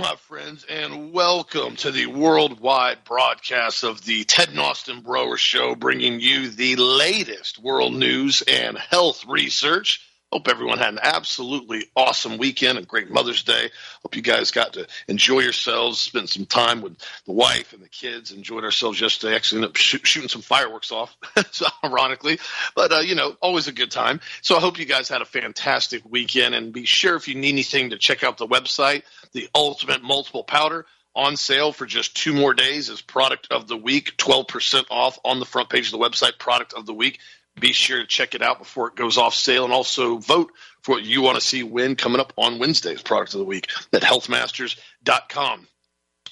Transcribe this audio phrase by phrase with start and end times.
[0.00, 5.74] my friends, and welcome to the worldwide broadcast of the Ted and Austin Broer Show,
[5.74, 10.00] bringing you the latest world news and health research.
[10.32, 13.68] Hope everyone had an absolutely awesome weekend, a great Mother's Day.
[14.02, 17.88] Hope you guys got to enjoy yourselves, spend some time with the wife and the
[17.88, 18.30] kids.
[18.30, 19.34] Enjoyed ourselves yesterday.
[19.34, 21.16] Actually, ended up sh- shooting some fireworks off,
[21.50, 22.38] so ironically,
[22.76, 24.20] but uh, you know, always a good time.
[24.40, 27.50] So I hope you guys had a fantastic weekend, and be sure if you need
[27.50, 32.32] anything to check out the website, the Ultimate Multiple Powder on sale for just two
[32.32, 35.98] more days as product of the week, 12% off on the front page of the
[35.98, 37.18] website, product of the week.
[37.58, 40.94] Be sure to check it out before it goes off sale and also vote for
[40.94, 44.02] what you want to see win coming up on Wednesday's product of the week at
[44.02, 45.66] healthmasters.com.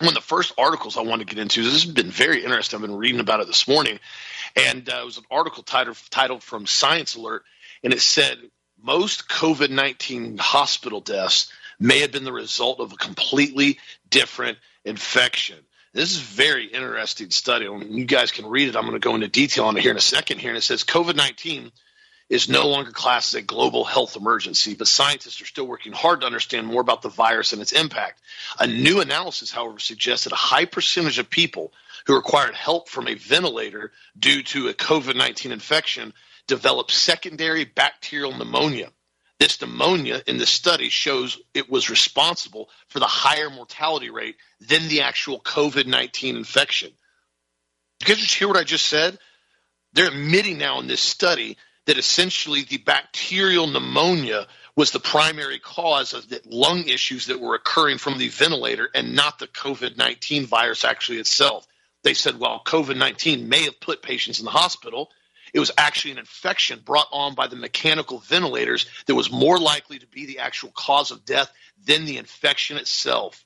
[0.00, 2.76] One of the first articles I want to get into, this has been very interesting.
[2.76, 3.98] I've been reading about it this morning,
[4.54, 7.42] and uh, it was an article titled, titled from Science Alert,
[7.82, 8.38] and it said
[8.80, 13.78] most COVID 19 hospital deaths may have been the result of a completely
[14.10, 15.58] different infection.
[15.94, 17.64] This is a very interesting study.
[17.64, 18.76] You guys can read it.
[18.76, 20.50] I'm going to go into detail on it here in a second here.
[20.50, 21.72] And it says COVID 19
[22.28, 26.20] is no longer classed as a global health emergency, but scientists are still working hard
[26.20, 28.20] to understand more about the virus and its impact.
[28.58, 31.72] A new analysis, however, suggests that a high percentage of people
[32.06, 36.12] who required help from a ventilator due to a COVID 19 infection
[36.46, 38.90] developed secondary bacterial pneumonia.
[39.38, 44.88] This pneumonia in the study shows it was responsible for the higher mortality rate than
[44.88, 46.90] the actual COVID 19 infection.
[48.00, 49.18] You guys just hear what I just said?
[49.92, 56.14] They're admitting now in this study that essentially the bacterial pneumonia was the primary cause
[56.14, 60.46] of the lung issues that were occurring from the ventilator and not the COVID 19
[60.46, 61.66] virus actually itself.
[62.04, 65.10] They said, well, COVID 19 may have put patients in the hospital,
[65.52, 69.98] it was actually an infection brought on by the mechanical ventilators that was more likely
[69.98, 71.50] to be the actual cause of death
[71.84, 73.44] than the infection itself.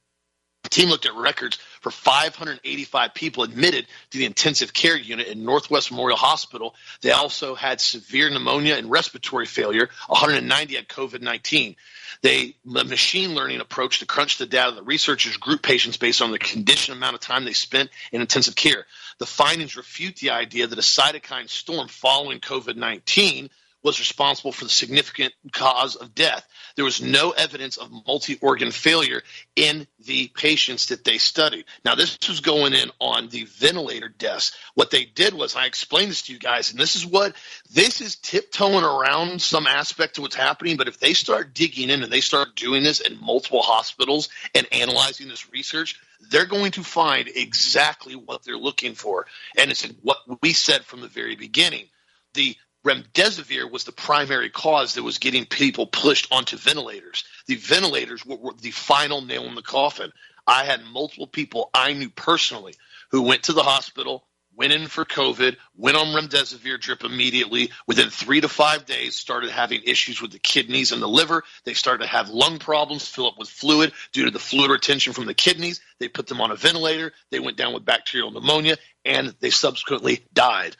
[0.62, 5.44] The team looked at records for 585 people admitted to the intensive care unit in
[5.44, 6.76] Northwest Memorial Hospital.
[7.00, 9.90] They also had severe pneumonia and respiratory failure.
[10.06, 11.74] 190 had COVID 19.
[12.22, 14.76] They the machine learning approach to crunch the data.
[14.76, 18.54] The researchers group patients based on the condition amount of time they spent in intensive
[18.54, 18.86] care.
[19.22, 23.50] The findings refute the idea that a cytokine storm following COVID 19
[23.82, 26.47] was responsible for the significant cause of death.
[26.76, 29.22] There was no evidence of multi organ failure
[29.56, 31.65] in the patients that they studied.
[31.84, 34.53] Now, this was going in on the ventilator deaths.
[34.75, 37.34] What they did was, I explained this to you guys, and this is what
[37.72, 40.76] this is tiptoeing around some aspect of what's happening.
[40.76, 44.66] But if they start digging in and they start doing this in multiple hospitals and
[44.72, 46.00] analyzing this research,
[46.31, 49.26] they're going to find exactly what they're looking for.
[49.59, 51.87] And it's what we said from the very beginning.
[52.34, 57.25] The remdesivir was the primary cause that was getting people pushed onto ventilators.
[57.47, 60.12] The ventilators were, were, the final nail in the coffin.
[60.47, 62.75] I had multiple people I knew personally
[63.10, 64.25] who went to the hospital,
[64.56, 67.70] went in for COVID, went on remdesivir drip immediately.
[67.87, 71.44] Within three to five days, started having issues with the kidneys and the liver.
[71.64, 75.12] They started to have lung problems, fill up with fluid due to the fluid retention
[75.12, 75.81] from the kidneys.
[76.00, 77.12] They put them on a ventilator.
[77.31, 80.76] They went down with bacterial pneumonia, and they subsequently died.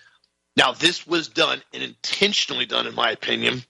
[0.57, 3.65] Now, this was done and intentionally done, in my opinion,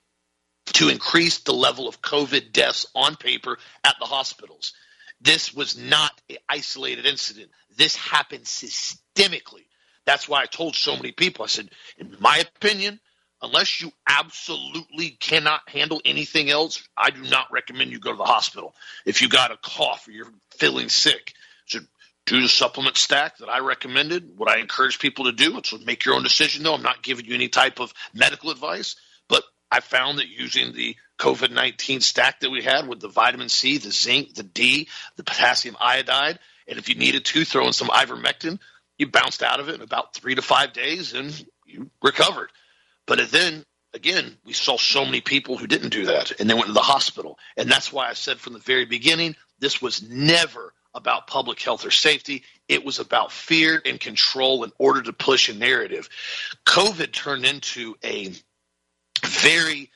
[0.73, 4.73] to increase the level of COVID deaths on paper at the hospitals.
[5.21, 7.51] This was not an isolated incident.
[7.77, 9.65] This happened systemically.
[10.05, 12.99] That's why I told so many people I said, in my opinion,
[13.41, 18.23] unless you absolutely cannot handle anything else, I do not recommend you go to the
[18.23, 18.75] hospital.
[19.05, 21.33] If you got a cough or you're feeling sick,
[22.25, 24.37] do the supplement stack that I recommended.
[24.37, 26.73] What I encourage people to do, it's make your own decision though.
[26.73, 28.95] I'm not giving you any type of medical advice,
[29.27, 33.49] but I found that using the COVID 19 stack that we had with the vitamin
[33.49, 37.73] C, the zinc, the D, the potassium iodide, and if you needed to, throw in
[37.73, 38.59] some ivermectin,
[38.97, 42.49] you bounced out of it in about three to five days and you recovered.
[43.05, 46.67] But then again, we saw so many people who didn't do that and they went
[46.67, 47.37] to the hospital.
[47.57, 51.85] And that's why I said from the very beginning, this was never about public health
[51.85, 52.43] or safety.
[52.67, 56.09] It was about fear and control in order to push a narrative.
[56.65, 58.33] COVID turned into a
[59.25, 59.89] very,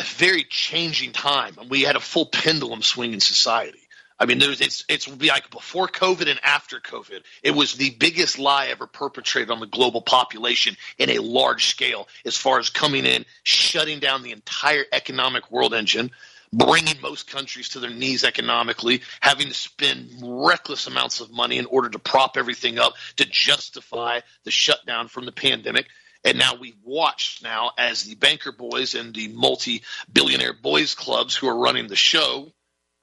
[0.00, 3.80] very changing time, and we had a full pendulum swing in society.
[4.20, 7.20] I mean, there's, it's it's like before COVID and after COVID.
[7.42, 12.08] It was the biggest lie ever perpetrated on the global population in a large scale,
[12.24, 16.10] as far as coming in, shutting down the entire economic world engine,
[16.52, 21.66] bringing most countries to their knees economically, having to spend reckless amounts of money in
[21.66, 25.86] order to prop everything up to justify the shutdown from the pandemic.
[26.24, 31.48] And now we've watched now as the banker boys and the multi-billionaire boys clubs who
[31.48, 32.52] are running the show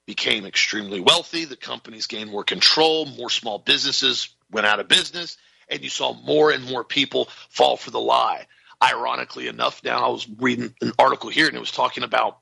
[0.06, 1.44] became extremely wealthy.
[1.44, 5.36] The companies gained more control, more small businesses went out of business,
[5.68, 8.46] and you saw more and more people fall for the lie.
[8.82, 12.38] Ironically enough, now I was reading an article here and it was talking about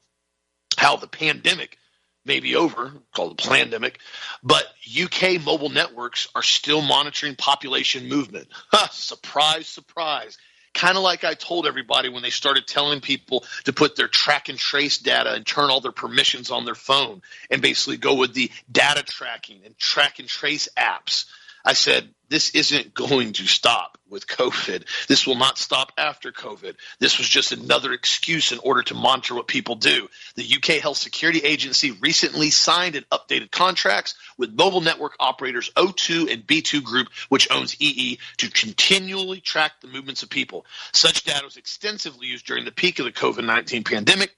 [0.79, 1.79] how the pandemic
[2.25, 3.99] may be over, called the pandemic,
[4.43, 4.65] but
[5.01, 8.49] UK mobile networks are still monitoring population movement.
[8.91, 10.39] surprise, surprise.
[10.73, 14.49] Kind of like I told everybody when they started telling people to put their track
[14.49, 18.35] and trace data and turn all their permissions on their phone and basically go with
[18.35, 21.27] the data tracking and track and trace apps.
[21.65, 24.85] I said, this isn't going to stop with COVID.
[25.09, 26.75] This will not stop after COVID.
[26.99, 30.09] This was just another excuse in order to monitor what people do.
[30.35, 36.33] The UK Health Security Agency recently signed and updated contracts with mobile network operators O2
[36.33, 40.67] and BT Group, which owns EE, to continually track the movements of people.
[40.93, 44.35] Such data was extensively used during the peak of the COVID 19 pandemic,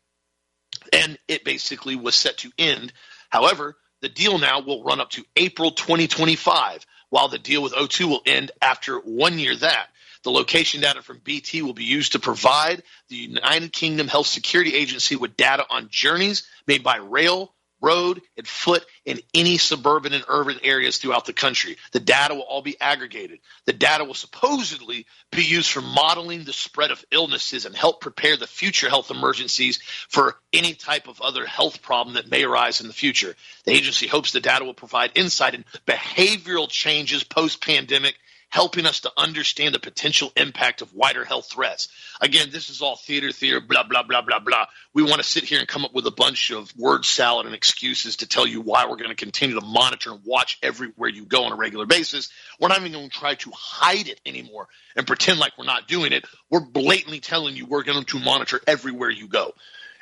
[0.92, 2.92] and it basically was set to end.
[3.30, 8.04] However, the deal now will run up to April 2025 while the deal with O2
[8.06, 9.88] will end after one year that.
[10.22, 14.74] The location data from BT will be used to provide the United Kingdom Health Security
[14.74, 17.54] Agency with data on journeys made by rail,
[17.86, 21.76] road, and foot in any suburban and urban areas throughout the country.
[21.92, 23.38] The data will all be aggregated.
[23.64, 28.36] The data will supposedly be used for modeling the spread of illnesses and help prepare
[28.36, 29.78] the future health emergencies
[30.08, 33.34] for any type of other health problem that may arise in the future.
[33.64, 38.16] The agency hopes the data will provide insight in behavioral changes post pandemic
[38.56, 41.88] helping us to understand the potential impact of wider health threats.
[42.22, 44.64] Again, this is all theater, theater, blah, blah, blah, blah, blah.
[44.94, 47.54] We want to sit here and come up with a bunch of word salad and
[47.54, 51.26] excuses to tell you why we're going to continue to monitor and watch everywhere you
[51.26, 52.30] go on a regular basis.
[52.58, 55.86] We're not even going to try to hide it anymore and pretend like we're not
[55.86, 56.24] doing it.
[56.50, 59.52] We're blatantly telling you we're going to monitor everywhere you go.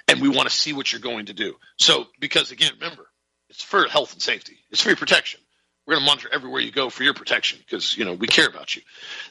[0.07, 1.57] And we want to see what you're going to do.
[1.77, 3.11] So, because again, remember,
[3.51, 5.41] it's for health and safety, it's for your protection.
[5.87, 8.47] We're going to monitor everywhere you go for your protection because you know we care
[8.47, 8.83] about you.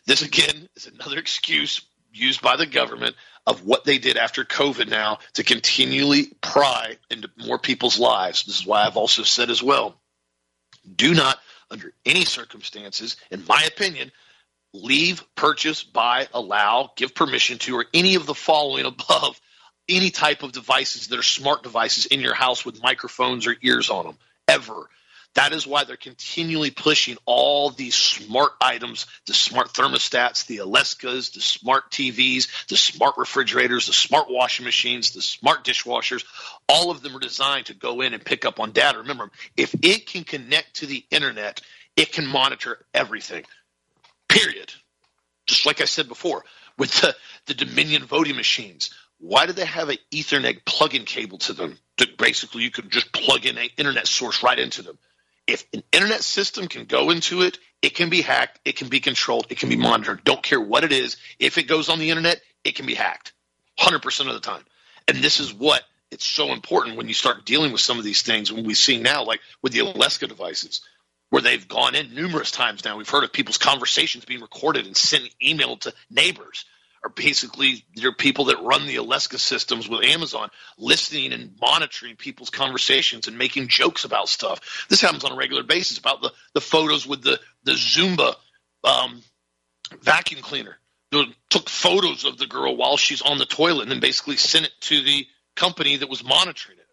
[0.06, 3.16] This again is another excuse used by the government
[3.46, 8.44] of what they did after COVID now to continually pry into more people's lives.
[8.44, 10.00] This is why I've also said as well,
[10.96, 11.40] do not
[11.72, 14.12] under any circumstances, in my opinion,
[14.74, 19.40] leave, purchase, buy, allow, give permission to, or any of the following above
[19.90, 23.90] any type of devices that are smart devices in your house with microphones or ears
[23.90, 24.18] on them
[24.48, 24.90] ever.
[25.36, 31.32] That is why they're continually pushing all these smart items, the smart thermostats, the Alexas,
[31.32, 36.24] the smart TVs, the smart refrigerators, the smart washing machines, the smart dishwashers.
[36.70, 39.00] All of them are designed to go in and pick up on data.
[39.00, 41.62] Remember, if it can connect to the internet,
[41.96, 43.44] it can monitor everything.
[44.30, 44.72] Period.
[45.48, 46.46] Just like I said before,
[46.78, 47.16] with the,
[47.48, 51.80] the Dominion voting machines, why do they have an Ethernet plug-in cable to them?
[51.98, 55.00] That basically you could just plug in an internet source right into them
[55.48, 59.00] if an internet system can go into it, it can be hacked, it can be
[59.00, 60.24] controlled, it can be monitored.
[60.24, 61.18] Don't care what it is.
[61.40, 63.34] If it goes on the internet, it can be hacked
[63.80, 64.64] 100% of the time.
[65.08, 68.22] And this is what it's so important when you start dealing with some of these
[68.22, 70.82] things when we see now, like with the Alexa devices,
[71.30, 72.96] where they've gone in numerous times now.
[72.96, 76.66] We've heard of people's conversations being recorded and sent email to neighbors
[77.04, 82.50] are basically they're people that run the Alexa systems with Amazon, listening and monitoring people's
[82.50, 84.86] conversations and making jokes about stuff.
[84.90, 88.36] This happens on a regular basis about the, the photos with the the Roomba
[88.84, 89.22] um,
[90.02, 90.78] vacuum cleaner.
[91.12, 94.66] They took photos of the girl while she's on the toilet and then basically sent
[94.66, 96.88] it to the company that was monitoring it.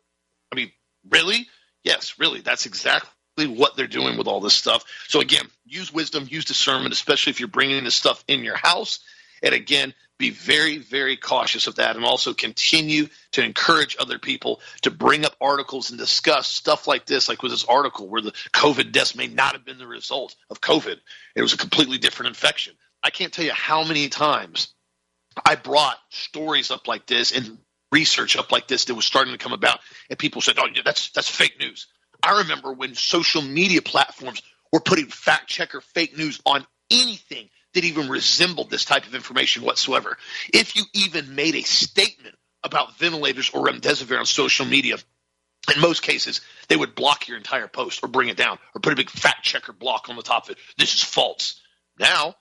[0.52, 0.72] I mean,
[1.08, 1.46] really?
[1.84, 2.40] Yes, really.
[2.40, 4.84] That's exactly what they're doing with all this stuff.
[5.08, 8.98] So again, use wisdom, use discernment, especially if you're bringing this stuff in your house
[9.42, 14.60] and again, be very, very cautious of that and also continue to encourage other people
[14.82, 18.32] to bring up articles and discuss stuff like this, like with this article where the
[18.52, 20.96] COVID deaths may not have been the result of COVID.
[21.34, 22.74] It was a completely different infection.
[23.02, 24.74] I can't tell you how many times
[25.44, 27.58] I brought stories up like this and
[27.90, 29.80] research up like this that was starting to come about,
[30.10, 31.86] and people said, "Oh, yeah, that's that's fake news."
[32.22, 34.42] I remember when social media platforms
[34.72, 39.62] were putting fact checker fake news on anything that even resembled this type of information
[39.62, 40.18] whatsoever.
[40.52, 44.96] If you even made a statement about ventilators or remdesivir on social media,
[45.74, 48.92] in most cases, they would block your entire post or bring it down or put
[48.92, 50.58] a big fact checker block on the top of it.
[50.78, 51.60] This is false.
[51.98, 52.34] Now,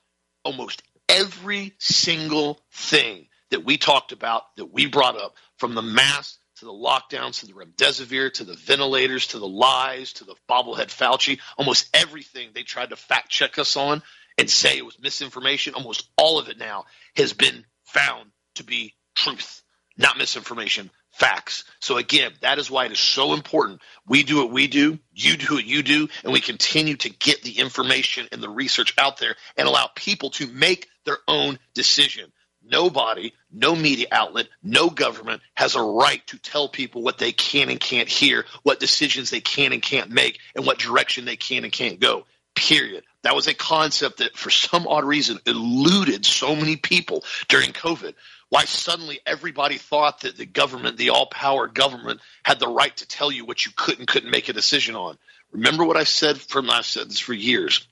[0.44, 6.38] almost every single thing that we talked about, that we brought up, from the mask
[6.58, 10.88] to the lockdowns to the remdesivir to the ventilators to the lies to the bobblehead
[10.88, 14.02] Fauci, almost everything they tried to fact check us on
[14.40, 18.94] and say it was misinformation, almost all of it now has been found to be
[19.14, 19.62] truth,
[19.98, 21.66] not misinformation, facts.
[21.82, 23.82] So again, that is why it is so important.
[24.08, 27.42] We do what we do, you do what you do, and we continue to get
[27.44, 32.32] the information and the research out there and allow people to make their own decision.
[32.64, 37.70] Nobody, no media outlet, no government has a right to tell people what they can
[37.70, 41.66] and can't hear, what decisions they can and can't make, and what direction they can
[41.66, 42.26] and can't go.
[42.56, 43.04] Period.
[43.24, 48.14] That was a concept that, for some odd reason, eluded so many people during COVID
[48.50, 53.08] why suddenly everybody thought that the government, the all power government, had the right to
[53.08, 55.18] tell you what you could and couldn't make a decision on.
[55.52, 57.88] Remember what I said from I've said this for years.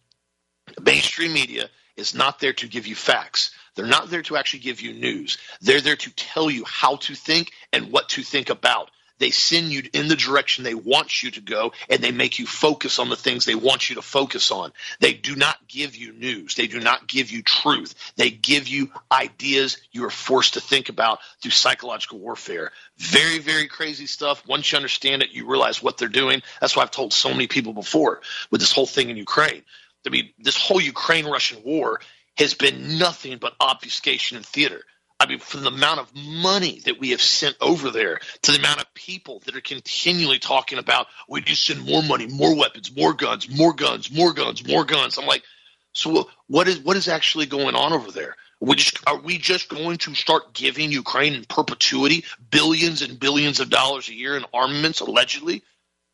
[0.75, 3.51] The mainstream media is not there to give you facts.
[3.75, 5.37] They're not there to actually give you news.
[5.61, 8.89] They're there to tell you how to think and what to think about.
[9.19, 12.45] They send you in the direction they want you to go and they make you
[12.45, 14.71] focus on the things they want you to focus on.
[14.99, 16.55] They do not give you news.
[16.55, 17.95] They do not give you truth.
[18.15, 22.71] They give you ideas you are forced to think about through psychological warfare.
[22.97, 24.43] Very, very crazy stuff.
[24.47, 26.41] Once you understand it, you realize what they're doing.
[26.61, 28.21] That's why I've told so many people before
[28.51, 29.63] with this whole thing in Ukraine.
[30.05, 31.99] I mean, this whole Ukraine Russian war
[32.37, 34.81] has been nothing but obfuscation and theater.
[35.19, 38.59] I mean, from the amount of money that we have sent over there to the
[38.59, 42.55] amount of people that are continually talking about, we need to send more money, more
[42.55, 45.17] weapons, more guns, more guns, more guns, more guns.
[45.17, 45.43] I'm like,
[45.93, 48.35] so what is what is actually going on over there?
[48.59, 53.59] We just, are we just going to start giving Ukraine in perpetuity billions and billions
[53.59, 55.63] of dollars a year in armaments, allegedly?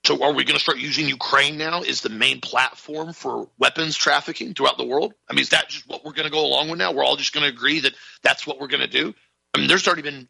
[0.05, 3.95] So are we going to start using Ukraine now as the main platform for weapons
[3.95, 5.13] trafficking throughout the world?
[5.29, 6.91] I mean, is that just what we're going to go along with now?
[6.91, 9.15] We're all just going to agree that that's what we're going to do?
[9.53, 10.27] I mean, there's already been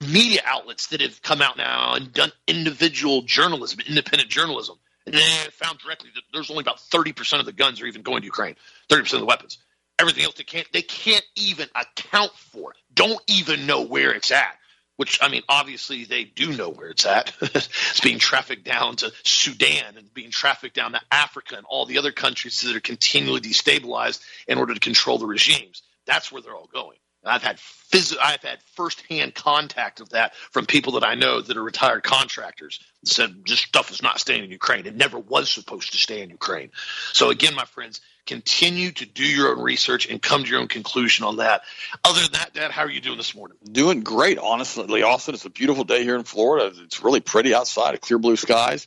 [0.00, 5.20] media outlets that have come out now and done individual journalism, independent journalism, and they
[5.52, 8.56] found directly that there's only about 30% of the guns are even going to Ukraine,
[8.88, 9.58] 30% of the weapons.
[9.98, 12.72] Everything else they can't they can't even account for.
[12.94, 14.56] Don't even know where it's at
[15.00, 17.32] which I mean, obviously they do know where it's at.
[17.40, 21.96] it's being trafficked down to Sudan and being trafficked down to Africa and all the
[21.96, 25.80] other countries that are continually destabilized in order to control the regimes.
[26.04, 26.98] That's where they're all going.
[27.24, 31.40] And I've had phys- I've had firsthand contact of that from people that I know
[31.40, 34.84] that are retired contractors said this stuff is not staying in Ukraine.
[34.84, 36.72] It never was supposed to stay in Ukraine.
[37.14, 40.68] So again, my friends, continue to do your own research and come to your own
[40.68, 41.62] conclusion on that.
[42.04, 43.56] Other than that, Dad, how are you doing this morning?
[43.64, 45.34] Doing great, honestly, Austin.
[45.34, 46.72] It's a beautiful day here in Florida.
[46.84, 48.86] It's really pretty outside, clear blue skies,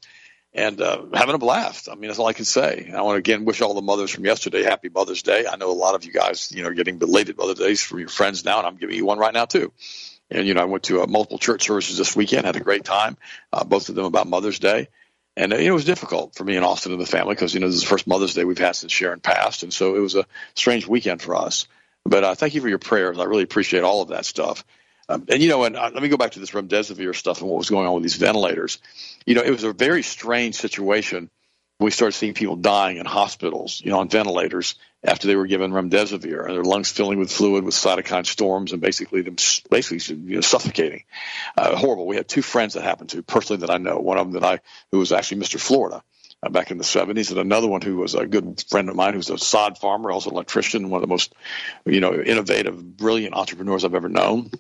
[0.54, 1.90] and uh, having a blast.
[1.92, 2.86] I mean, that's all I can say.
[2.88, 5.46] And I want to again wish all the mothers from yesterday happy Mother's Day.
[5.46, 8.00] I know a lot of you guys, you know, are getting belated Mother's Days from
[8.00, 9.74] your friends now, and I'm giving you one right now too.
[10.32, 12.86] And you know, I went to uh, multiple church services this weekend, had a great
[12.86, 13.18] time,
[13.52, 14.88] uh, both of them about Mother's Day.
[15.36, 17.60] And you know, it was difficult for me and Austin and the family because you
[17.60, 20.00] know this is the first Mother's Day we've had since Sharon passed, and so it
[20.00, 21.68] was a strange weekend for us.
[22.06, 23.18] But uh, thank you for your prayers.
[23.18, 24.64] I really appreciate all of that stuff.
[25.10, 27.50] Um, and you know, and uh, let me go back to this remdesivir stuff and
[27.50, 28.80] what was going on with these ventilators.
[29.26, 31.30] You know, it was a very strange situation
[31.80, 35.72] we started seeing people dying in hospitals, you know, on ventilators after they were given
[35.72, 39.36] remdesivir and their lungs filling with fluid with cytokine storms and basically them
[39.70, 41.04] basically you know, suffocating.
[41.58, 42.08] Uh, horrible.
[42.08, 44.00] We had two friends that happened to personally that I know.
[44.00, 44.60] One of them that I
[44.92, 45.60] who was actually Mr.
[45.60, 46.04] Florida.
[46.42, 49.14] Uh, back in the 70s, and another one who was a good friend of mine,
[49.14, 51.34] who's a sod farmer, also an electrician, one of the most,
[51.86, 54.52] you know, innovative, brilliant entrepreneurs I've ever known.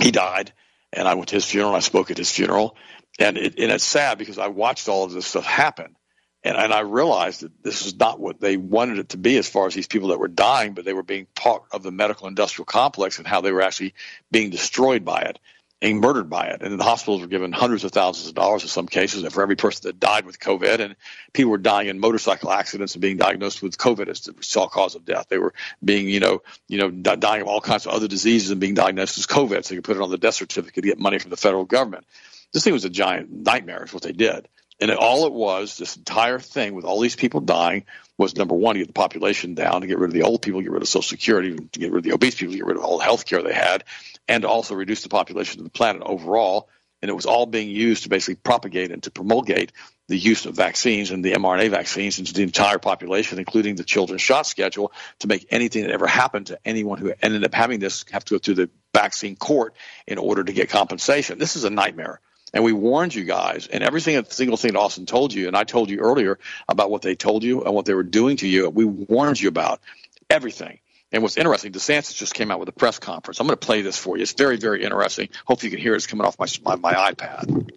[0.00, 0.52] He died,
[0.92, 1.74] and I went to his funeral.
[1.74, 2.76] I spoke at his funeral,
[3.18, 5.96] and it, and it's sad because I watched all of this stuff happen,
[6.42, 9.48] and, and I realized that this is not what they wanted it to be as
[9.48, 12.28] far as these people that were dying, but they were being part of the medical
[12.28, 13.94] industrial complex and how they were actually
[14.30, 15.38] being destroyed by it
[15.82, 16.62] and murdered by it.
[16.62, 19.42] And the hospitals were given hundreds of thousands of dollars in some cases and for
[19.42, 20.80] every person that died with COVID.
[20.80, 20.96] And
[21.32, 24.94] people were dying in motorcycle accidents and being diagnosed with COVID as the sole cause
[24.94, 25.26] of death.
[25.28, 28.60] They were being, you know, you know, dying of all kinds of other diseases and
[28.60, 29.64] being diagnosed as COVID.
[29.64, 31.64] So you could put it on the death certificate to get money from the federal
[31.64, 32.06] government.
[32.52, 34.48] This thing was a giant nightmare, is what they did.
[34.80, 37.84] And all it was, this entire thing with all these people dying,
[38.16, 40.62] was number one, to get the population down, to get rid of the old people,
[40.62, 42.82] get rid of Social Security, to get rid of the obese people, get rid of
[42.82, 43.84] all the health care they had,
[44.26, 46.68] and also reduce the population of the planet overall.
[47.02, 49.72] And it was all being used to basically propagate and to promulgate
[50.08, 54.20] the use of vaccines and the mRNA vaccines into the entire population, including the children's
[54.20, 58.04] shot schedule, to make anything that ever happened to anyone who ended up having this
[58.10, 59.74] have to go through the vaccine court
[60.06, 61.38] in order to get compensation.
[61.38, 62.20] This is a nightmare.
[62.52, 65.88] And we warned you guys, and every single thing Austin told you, and I told
[65.88, 66.38] you earlier
[66.68, 69.48] about what they told you and what they were doing to you, we warned you
[69.48, 69.80] about
[70.28, 70.80] everything.
[71.12, 73.40] And what's interesting, DeSantis just came out with a press conference.
[73.40, 74.22] I'm going to play this for you.
[74.22, 75.28] It's very, very interesting.
[75.44, 75.96] Hopefully, you can hear it.
[75.96, 77.70] It's coming off my, my, my iPad.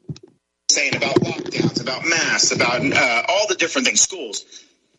[0.69, 4.45] Saying about lockdowns, about masks, about uh, all the different things, schools.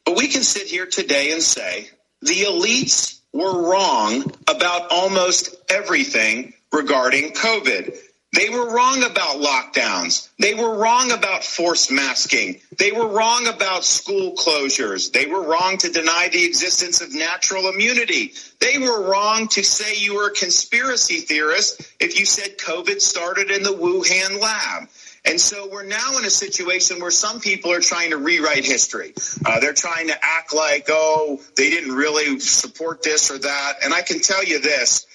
[0.04, 1.88] But we can sit here today and say
[2.22, 7.96] the elites were wrong about almost everything regarding COVID.
[8.34, 10.28] They were wrong about lockdowns.
[10.40, 12.60] They were wrong about forced masking.
[12.76, 15.12] They were wrong about school closures.
[15.12, 18.32] They were wrong to deny the existence of natural immunity.
[18.58, 23.52] They were wrong to say you were a conspiracy theorist if you said COVID started
[23.52, 24.88] in the Wuhan lab.
[25.24, 29.14] And so we're now in a situation where some people are trying to rewrite history.
[29.46, 33.74] Uh, they're trying to act like, oh, they didn't really support this or that.
[33.84, 35.06] And I can tell you this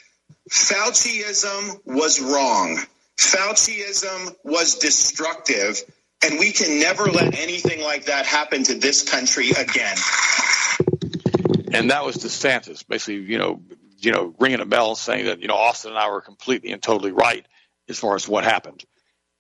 [0.50, 2.80] Fauciism was wrong.
[3.20, 5.82] Fauciism was destructive,
[6.24, 9.98] and we can never let anything like that happen to this country again.
[11.74, 13.62] And that was DeSantis, basically, you know,
[13.98, 16.82] you know, ringing a bell saying that you know Austin and I were completely and
[16.82, 17.46] totally right
[17.90, 18.86] as far as what happened.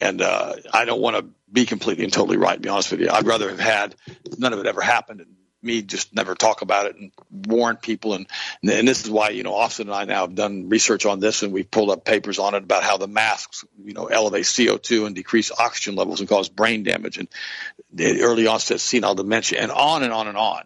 [0.01, 2.55] And uh, I don't want to be completely and totally right.
[2.55, 3.95] To be honest with you, I'd rather have had
[4.37, 8.13] none of it ever happened and me just never talk about it and warn people.
[8.13, 8.27] And,
[8.63, 11.43] and this is why, you know, Austin and I now have done research on this
[11.43, 15.05] and we've pulled up papers on it about how the masks, you know, elevate CO2
[15.05, 17.27] and decrease oxygen levels and cause brain damage and
[17.99, 20.63] early onset senile dementia and on and on and on.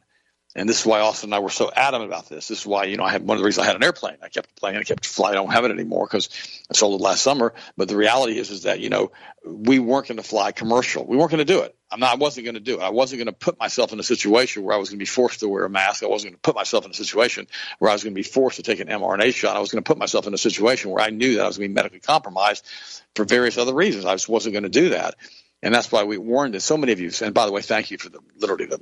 [0.56, 2.48] And this is why Austin and I were so adamant about this.
[2.48, 4.18] This is why, you know, I had one of the reasons I had an airplane.
[4.22, 5.34] I kept playing, I kept flying.
[5.34, 6.30] I don't have it anymore because
[6.70, 7.56] I sold it last summer.
[7.76, 9.12] But the reality is, is that, you know,
[9.44, 11.06] we weren't going to fly commercial.
[11.06, 11.76] We weren't going to do it.
[11.92, 12.84] I'm not, I wasn't going to do it.
[12.84, 15.08] I wasn't going to put myself in a situation where I was going to be
[15.08, 16.04] forced to wear a mask.
[16.04, 17.48] I wasn't going to put myself in a situation
[17.80, 19.56] where I was going to be forced to take an mRNA shot.
[19.56, 21.58] I was going to put myself in a situation where I knew that I was
[21.58, 22.66] going to be medically compromised
[23.16, 24.06] for various other reasons.
[24.06, 25.16] I just wasn't going to do that.
[25.64, 27.90] And that's why we warned that so many of you, and by the way, thank
[27.90, 28.82] you for the literally the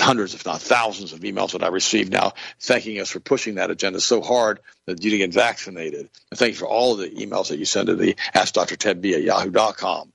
[0.00, 3.70] hundreds, if not thousands, of emails that I received now thanking us for pushing that
[3.70, 6.10] agenda so hard that you get vaccinated.
[6.30, 8.76] And thank you for all of the emails that you send to the Ask Dr.
[8.76, 10.12] Ted B at yahoo.com.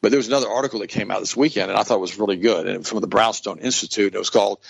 [0.00, 2.36] But there was another article that came out this weekend, and I thought was really
[2.36, 4.14] good, and it was from the Brownstone Institute.
[4.14, 4.60] It was called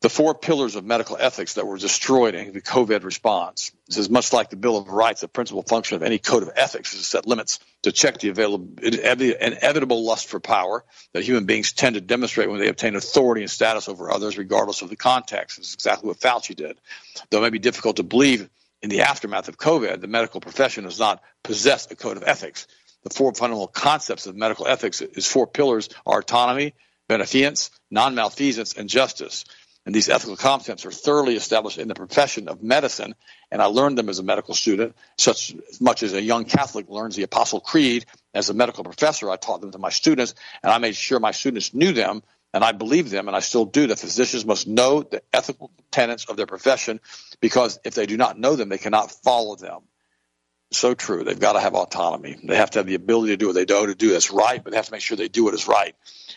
[0.00, 3.70] the four pillars of medical ethics that were destroyed in the COVID response.
[3.86, 6.50] This is much like the Bill of Rights, the principal function of any code of
[6.56, 11.44] ethics is to set limits to check the available, inevitable lust for power that human
[11.44, 14.96] beings tend to demonstrate when they obtain authority and status over others, regardless of the
[14.96, 15.58] context.
[15.58, 16.78] This is exactly what Fauci did.
[17.28, 18.48] Though it may be difficult to believe
[18.82, 22.66] in the aftermath of COVID, the medical profession does not possess a code of ethics.
[23.02, 26.74] The four fundamental concepts of medical ethics is four pillars are autonomy,
[27.08, 29.44] beneficence, non-malfeasance, and justice.
[29.90, 33.16] And these ethical concepts are thoroughly established in the profession of medicine.
[33.50, 36.88] And I learned them as a medical student, such as much as a young Catholic
[36.88, 38.06] learns the Apostle Creed.
[38.32, 41.32] As a medical professor, I taught them to my students, and I made sure my
[41.32, 42.22] students knew them,
[42.54, 46.24] and I believe them, and I still do, that physicians must know the ethical tenets
[46.26, 47.00] of their profession,
[47.40, 49.80] because if they do not know them, they cannot follow them.
[50.70, 51.24] So true.
[51.24, 52.36] They've got to have autonomy.
[52.44, 54.62] They have to have the ability to do what they know to do that's right,
[54.62, 55.96] but they have to make sure they do what is right.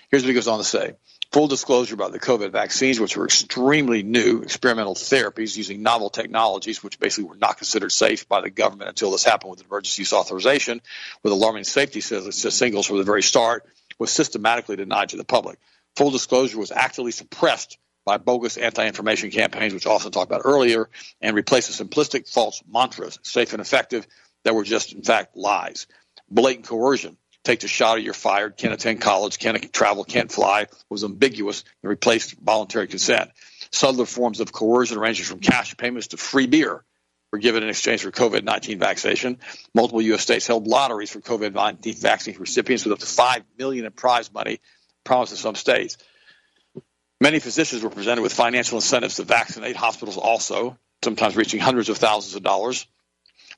[0.09, 0.93] Here's what he goes on to say
[1.33, 6.83] full disclosure about the COVID vaccines, which were extremely new experimental therapies using novel technologies,
[6.83, 10.13] which basically were not considered safe by the government until this happened with emergency use
[10.13, 10.79] authorization,
[11.23, 13.65] with alarming safety signals from the very start,
[13.97, 15.57] was systematically denied to the public.
[15.95, 20.87] Full disclosure was actively suppressed by bogus anti-information campaigns, which also talked about earlier,
[21.19, 24.05] and replaced with simplistic false mantras, safe and effective,
[24.43, 25.87] that were just, in fact, lies.
[26.29, 30.67] Blatant coercion takes a shot or you're fired, can't attend college, can't travel, can't fly,
[30.89, 33.31] was ambiguous and replaced voluntary consent.
[33.71, 36.83] Subtler forms of coercion ranging from cash payments to free beer
[37.31, 39.39] were given in exchange for COVID 19 vaccination.
[39.73, 40.21] Multiple U.S.
[40.21, 44.31] states held lotteries for COVID 19 vaccine recipients with up to 5 million in prize
[44.31, 44.59] money
[45.03, 45.97] promised in some states.
[47.19, 51.97] Many physicians were presented with financial incentives to vaccinate, hospitals also, sometimes reaching hundreds of
[51.97, 52.85] thousands of dollars.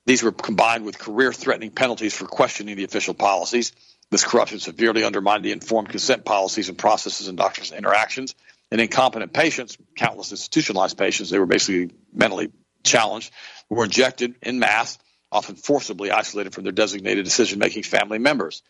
[0.05, 3.71] These were combined with career threatening penalties for questioning the official policies.
[4.11, 8.35] This corruption severely undermined the informed consent policies and processes in doctors' interactions.
[8.71, 12.51] And incompetent patients, countless institutionalized patients, they were basically mentally
[12.83, 13.31] challenged,
[13.69, 14.97] were injected in mass,
[15.31, 18.61] often forcibly isolated from their designated decision making family members.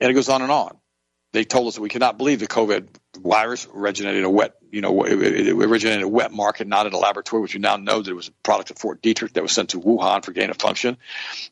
[0.00, 0.78] And it goes on and on
[1.32, 2.88] they told us that we cannot believe the COVID
[3.18, 6.98] virus originated in a wet, you know, it, originated a wet market, not in a
[6.98, 9.52] laboratory, which we now know that it was a product of Fort Detrick that was
[9.52, 10.96] sent to Wuhan for gain of function.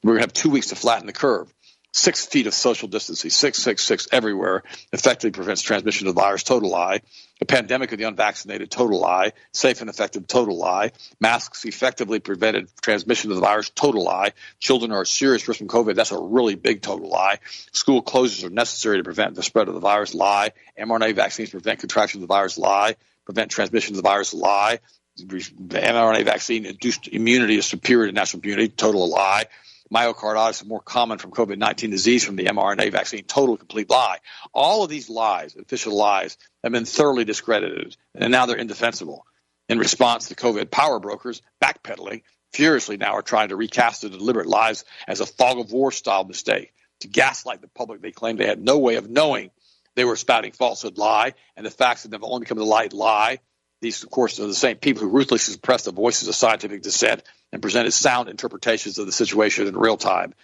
[0.03, 1.53] We're going to have two weeks to flatten the curve
[1.93, 6.43] six feet of social distancing, six, six, six everywhere, effectively prevents transmission of the virus,
[6.43, 7.01] total lie.
[7.39, 9.33] The pandemic of the unvaccinated, total lie.
[9.53, 10.93] Safe and effective, total lie.
[11.21, 14.33] Masks effectively prevented transmission of the virus, total lie.
[14.59, 17.39] Children are at serious risk from COVID, that's a really big total lie.
[17.73, 20.53] School closures are necessary to prevent the spread of the virus, lie.
[20.79, 22.97] mRNA vaccines prevent contraction of the virus, lie.
[23.25, 24.81] Prevent transmission of the virus, lie.
[25.17, 29.47] The mRNA vaccine induced immunity is superior to natural immunity, total lie
[29.93, 33.25] myocarditis is more common from COVID 19 disease from the mRNA vaccine.
[33.25, 34.19] Total complete lie.
[34.53, 39.27] All of these lies, official lies, have been thoroughly discredited, and now they're indefensible.
[39.69, 42.23] In response, the COVID power brokers backpedaling
[42.53, 46.25] furiously now are trying to recast the deliberate lies as a fog of war style
[46.25, 48.01] mistake to gaslight the public.
[48.01, 49.51] They claim they had no way of knowing
[49.95, 53.41] they were spouting falsehood lie, and the facts that have only come to light lie.
[53.81, 57.23] These, of course, are the same people who ruthlessly suppressed the voices of scientific dissent
[57.53, 60.35] and presented sound interpretations of the situation in real time.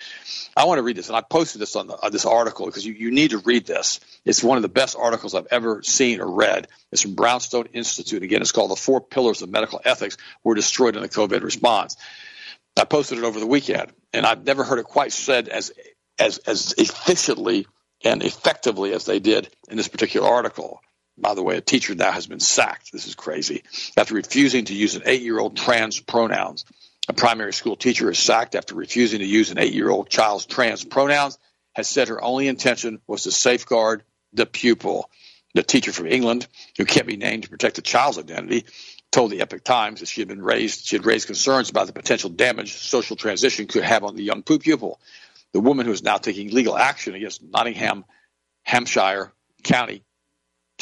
[0.56, 2.86] I want to read this, and I posted this on, the, on this article because
[2.86, 4.00] you, you need to read this.
[4.24, 6.68] It's one of the best articles I've ever seen or read.
[6.90, 8.22] It's from Brownstone Institute.
[8.22, 11.96] Again, it's called The Four Pillars of Medical Ethics Were Destroyed in the COVID Response.
[12.78, 15.72] I posted it over the weekend, and I've never heard it quite said as
[16.18, 17.66] as as efficiently
[18.04, 20.80] and effectively as they did in this particular article.
[21.18, 22.90] By the way, a teacher now has been sacked.
[22.90, 23.64] This is crazy.
[23.96, 26.64] After refusing to use an eight year old trans pronouns,
[27.08, 30.46] a primary school teacher is sacked after refusing to use an eight year old child's
[30.46, 31.38] trans pronouns,
[31.74, 35.10] has said her only intention was to safeguard the pupil.
[35.54, 36.46] The teacher from England,
[36.78, 38.64] who can't be named to protect the child's identity,
[39.10, 41.92] told the Epoch Times that she had been raised, she had raised concerns about the
[41.92, 44.98] potential damage social transition could have on the young pupil.
[45.52, 48.06] The woman who is now taking legal action against Nottingham,
[48.62, 50.02] Hampshire County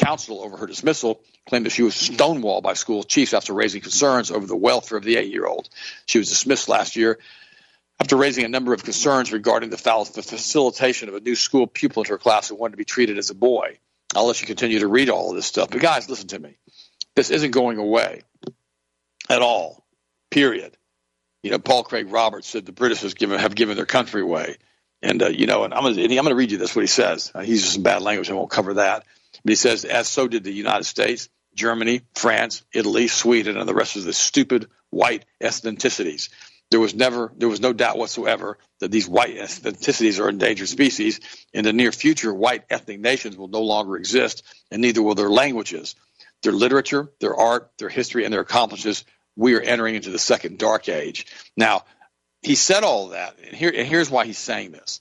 [0.00, 4.30] Council over her dismissal claimed that she was stonewalled by school chiefs after raising concerns
[4.30, 5.68] over the welfare of the eight year old.
[6.06, 7.18] She was dismissed last year
[8.00, 12.12] after raising a number of concerns regarding the facilitation of a new school pupil into
[12.12, 13.78] her class who wanted to be treated as a boy.
[14.14, 15.70] I'll let you continue to read all of this stuff.
[15.70, 16.56] But guys, listen to me.
[17.14, 18.22] This isn't going away
[19.28, 19.84] at all,
[20.30, 20.76] period
[21.42, 24.56] you know, Paul Craig Roberts said the British given, have given their country away.
[25.02, 27.32] And, uh, you know, and I'm going to read you this, what he says.
[27.34, 28.30] Uh, he's just bad language.
[28.30, 29.04] I won't cover that.
[29.44, 33.96] He says, as so did the United States, Germany, France, Italy, Sweden, and the rest
[33.96, 36.28] of the stupid white ethnicities.
[36.70, 41.20] There was never, there was no doubt whatsoever that these white ethnicities are endangered species.
[41.52, 45.30] In the near future, white ethnic nations will no longer exist, and neither will their
[45.30, 45.96] languages,
[46.42, 49.04] their literature, their art, their history, and their accomplishments
[49.36, 51.26] we are entering into the second dark age.
[51.56, 51.84] Now,
[52.42, 55.00] he said all that, and, here, and here's why he's saying this.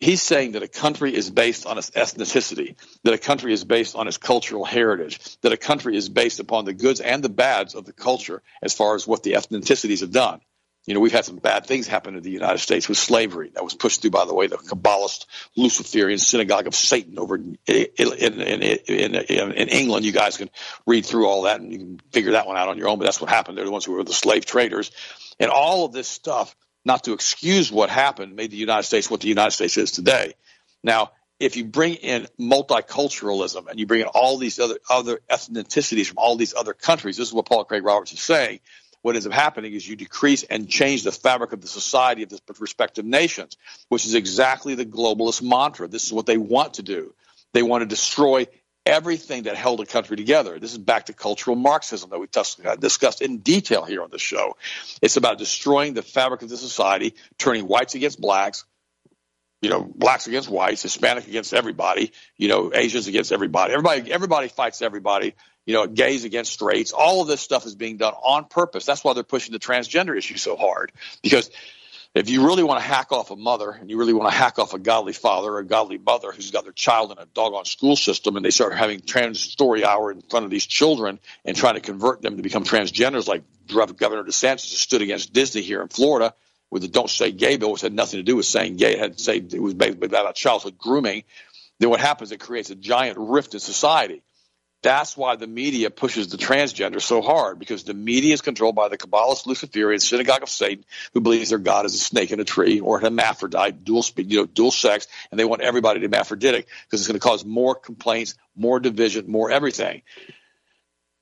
[0.00, 3.94] He's saying that a country is based on its ethnicity, that a country is based
[3.94, 7.74] on its cultural heritage, that a country is based upon the goods and the bads
[7.74, 10.40] of the culture as far as what the ethnicities have done.
[10.86, 13.62] You know, we've had some bad things happen in the United States with slavery that
[13.62, 18.40] was pushed through, by the way, the Kabbalist Luciferian synagogue of Satan over in, in,
[18.40, 20.06] in, in, England.
[20.06, 20.48] You guys can
[20.86, 23.04] read through all that and you can figure that one out on your own, but
[23.04, 23.58] that's what happened.
[23.58, 24.90] They're the ones who were the slave traders.
[25.38, 29.20] And all of this stuff, not to excuse what happened, made the United States what
[29.20, 30.34] the United States is today.
[30.82, 36.06] Now, if you bring in multiculturalism and you bring in all these other other ethnicities
[36.06, 38.60] from all these other countries, this is what Paul Craig Roberts is saying
[39.02, 42.28] what ends up happening is you decrease and change the fabric of the society of
[42.28, 43.56] the respective nations,
[43.88, 45.88] which is exactly the globalist mantra.
[45.88, 47.14] This is what they want to do.
[47.52, 48.46] They want to destroy
[48.86, 50.58] everything that held a country together.
[50.58, 52.28] This is back to cultural Marxism that we
[52.64, 54.56] uh, discussed in detail here on the show.
[55.02, 58.64] It's about destroying the fabric of the society, turning whites against blacks,
[59.60, 63.72] you know, blacks against whites, Hispanic against everybody, you know, Asians against everybody.
[63.72, 65.34] Everybody, everybody fights everybody
[65.66, 66.92] you know, gays against straights.
[66.92, 68.86] All of this stuff is being done on purpose.
[68.86, 70.90] That's why they're pushing the transgender issue so hard.
[71.22, 71.50] Because
[72.14, 74.58] if you really want to hack off a mother and you really want to hack
[74.58, 77.64] off a godly father or a godly mother who's got their child in a doggone
[77.64, 81.56] school system and they start having trans story hour in front of these children and
[81.56, 85.88] trying to convert them to become transgenders like Governor DeSantis stood against Disney here in
[85.88, 86.34] Florida
[86.70, 88.94] with the Don't Say Gay bill, which had nothing to do with saying gay.
[88.94, 91.24] It had to say it was about childhood grooming.
[91.78, 92.32] Then what happens?
[92.32, 94.22] It creates a giant rift in society.
[94.82, 98.88] That's why the media pushes the transgender so hard because the media is controlled by
[98.88, 102.44] the Kabbalist Luciferian synagogue of Satan, who believes their God is a snake in a
[102.44, 106.16] tree or an hermaphrodite, dual you know, dual sex, and they want everybody to be
[106.16, 110.00] hermaphroditic because it's going to cause more complaints, more division, more everything.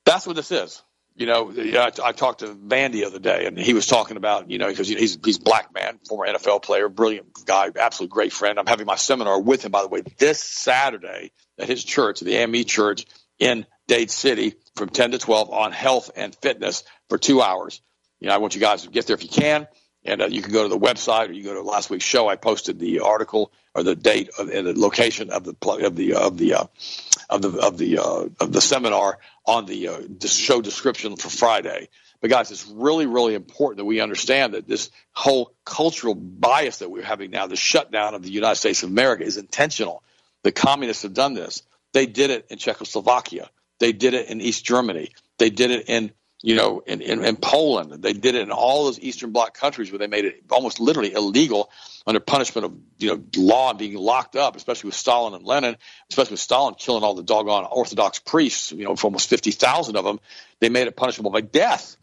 [0.05, 0.81] That's what this is.
[1.17, 4.53] You know, I, I talked to Vandy the other day, and he was talking about,
[4.53, 8.57] you know, because he's he's black man, former NFL player, brilliant guy, absolute great friend.
[8.57, 12.37] I'm having my seminar with him, by the way, this Saturday at his church, the
[12.37, 13.05] AME Church
[13.39, 17.81] in Dade City from 10 to 12 on health and fitness for two hours.
[18.21, 19.67] You know, I want you guys to get there if you can.
[20.05, 22.29] And uh, you can go to the website or you go to last week's show.
[22.29, 26.15] I posted the article or the date of, and the location of the of the
[26.15, 26.65] of the uh,
[27.29, 31.29] of the of the uh, of the seminar on the, uh, the show description for
[31.29, 31.89] Friday.
[32.21, 36.91] But guys, it's really really important that we understand that this whole cultural bias that
[36.91, 40.03] we're having now, the shutdown of the United States of America, is intentional.
[40.43, 41.63] The communists have done this.
[41.93, 43.51] They did it in Czechoslovakia.
[43.81, 45.13] They did it in East Germany.
[45.39, 48.03] They did it in you know in, in, in Poland.
[48.03, 51.13] They did it in all those Eastern Bloc countries where they made it almost literally
[51.13, 51.71] illegal
[52.07, 55.77] under punishment of you know law and being locked up, especially with Stalin and Lenin,
[56.11, 59.97] especially with Stalin killing all the doggone Orthodox priests, you know, for almost fifty thousand
[59.97, 60.21] of them.
[60.61, 61.97] They made it punishable by death,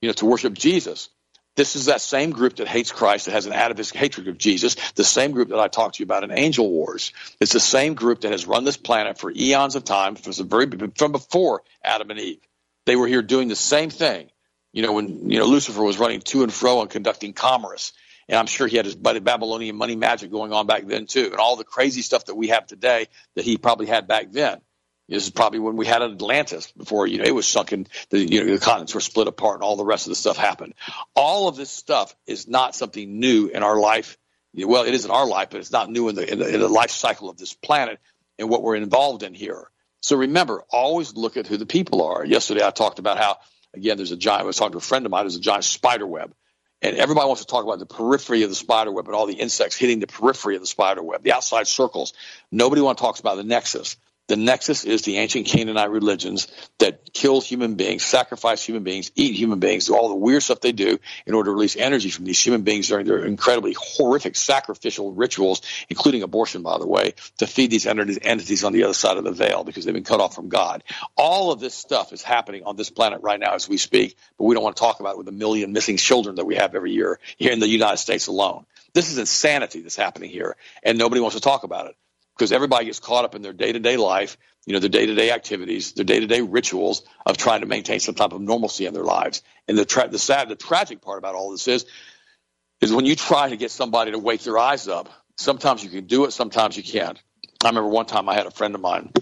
[0.00, 1.10] you know, to worship Jesus.
[1.56, 4.76] This is that same group that hates Christ, that has an atavistic hatred of Jesus,
[4.92, 7.12] the same group that I talked to you about in Angel Wars.
[7.40, 10.68] It's the same group that has run this planet for eons of time, from, very,
[10.96, 12.40] from before Adam and Eve.
[12.86, 14.30] They were here doing the same thing.
[14.72, 17.92] You know, when you know Lucifer was running to and fro and conducting commerce,
[18.28, 21.36] and I'm sure he had his Babylonian money magic going on back then too, and
[21.36, 24.60] all the crazy stuff that we have today that he probably had back then.
[25.08, 27.86] This is probably when we had Atlantis before you know it was sunken.
[28.10, 30.36] The you know the continents were split apart and all the rest of the stuff
[30.36, 30.74] happened.
[31.14, 34.18] All of this stuff is not something new in our life.
[34.54, 36.60] Well, it is in our life, but it's not new in the, in the in
[36.60, 38.00] the life cycle of this planet
[38.38, 39.70] and what we're involved in here.
[40.00, 42.24] So remember, always look at who the people are.
[42.24, 43.36] Yesterday, I talked about how
[43.74, 44.42] again there's a giant.
[44.42, 45.24] I was talking to a friend of mine.
[45.24, 46.34] There's a giant spider web,
[46.82, 49.34] and everybody wants to talk about the periphery of the spider web and all the
[49.34, 52.12] insects hitting the periphery of the spider web, the outside circles.
[52.50, 53.96] Nobody wants to talk about the nexus.
[54.28, 59.36] The nexus is the ancient Canaanite religions that kill human beings, sacrifice human beings, eat
[59.36, 62.24] human beings, do all the weird stuff they do in order to release energy from
[62.24, 67.46] these human beings during their incredibly horrific sacrificial rituals, including abortion, by the way, to
[67.46, 70.34] feed these entities on the other side of the veil because they've been cut off
[70.34, 70.82] from God.
[71.16, 74.44] All of this stuff is happening on this planet right now as we speak, but
[74.44, 76.74] we don't want to talk about it with a million missing children that we have
[76.74, 78.66] every year here in the United States alone.
[78.92, 81.96] This is insanity that's happening here, and nobody wants to talk about it
[82.36, 85.06] because everybody gets caught up in their day to day life, you know, their day
[85.06, 88.40] to day activities, their day to day rituals of trying to maintain some type of
[88.40, 89.42] normalcy in their lives.
[89.68, 91.86] And the tra- the sad, the tragic part about all this is,
[92.80, 95.08] is when you try to get somebody to wake their eyes up.
[95.38, 97.18] Sometimes you can do it, sometimes you can't.
[97.64, 99.12] I remember one time I had a friend of mine.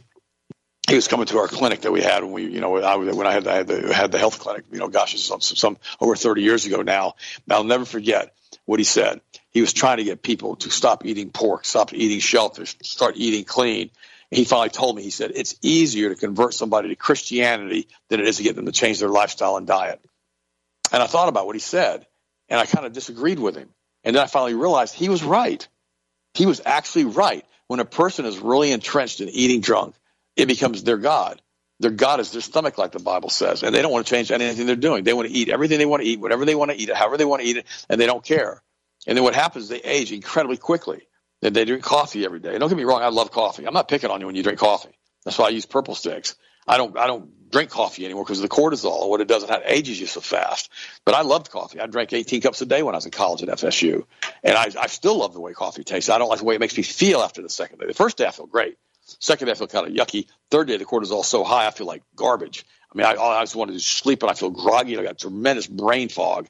[0.89, 3.27] He was coming to our clinic that we had when we, you know, I, when
[3.27, 5.79] I had, I had, the, had the health clinic, you know, gosh, it's some, some
[6.01, 7.15] over 30 years ago now.
[7.49, 8.35] I'll never forget
[8.67, 9.21] what he said.
[9.55, 13.45] He was trying to get people to stop eating pork, stop eating shellfish, start eating
[13.45, 13.91] clean.
[14.31, 18.27] he finally told me, he said, it's easier to convert somebody to Christianity than it
[18.27, 20.01] is to get them to change their lifestyle and diet.
[20.93, 22.05] And I thought about what he said,
[22.49, 23.69] and I kind of disagreed with him.
[24.03, 25.67] And then I finally realized he was right.
[26.35, 27.47] He was actually right.
[27.69, 29.95] When a person is really entrenched in eating drunk,
[30.35, 31.41] it becomes their God.
[31.79, 34.33] Their God is their stomach, like the Bible says, and they don't want to change
[34.33, 35.05] anything they're doing.
[35.05, 37.17] They want to eat everything they want to eat, whatever they want to eat however
[37.17, 38.63] they want to eat it, and they don't care.
[39.07, 41.03] And then what happens is they age incredibly quickly.
[41.43, 42.57] And they drink coffee every day.
[42.57, 43.67] Don't get me wrong, I love coffee.
[43.67, 44.97] I'm not picking on you when you drink coffee.
[45.25, 46.37] That's why I use purple sticks.
[46.67, 49.51] I don't I don't drink coffee anymore because of the cortisol what it does and
[49.51, 50.71] how it ages you so fast.
[51.05, 51.81] But I loved coffee.
[51.81, 54.05] I drank 18 cups a day when I was in college at FSU,
[54.43, 56.09] and I, I still love the way coffee tastes.
[56.09, 57.87] I don't like the way it makes me feel after the second day.
[57.87, 58.77] The first day I feel great.
[59.03, 60.27] Second day I feel kind of yucky.
[60.51, 62.65] Third day the cortisol is so high I feel like garbage.
[62.93, 64.97] I mean, I, I just wanted to sleep and I feel groggy.
[64.97, 66.49] I got tremendous brain fog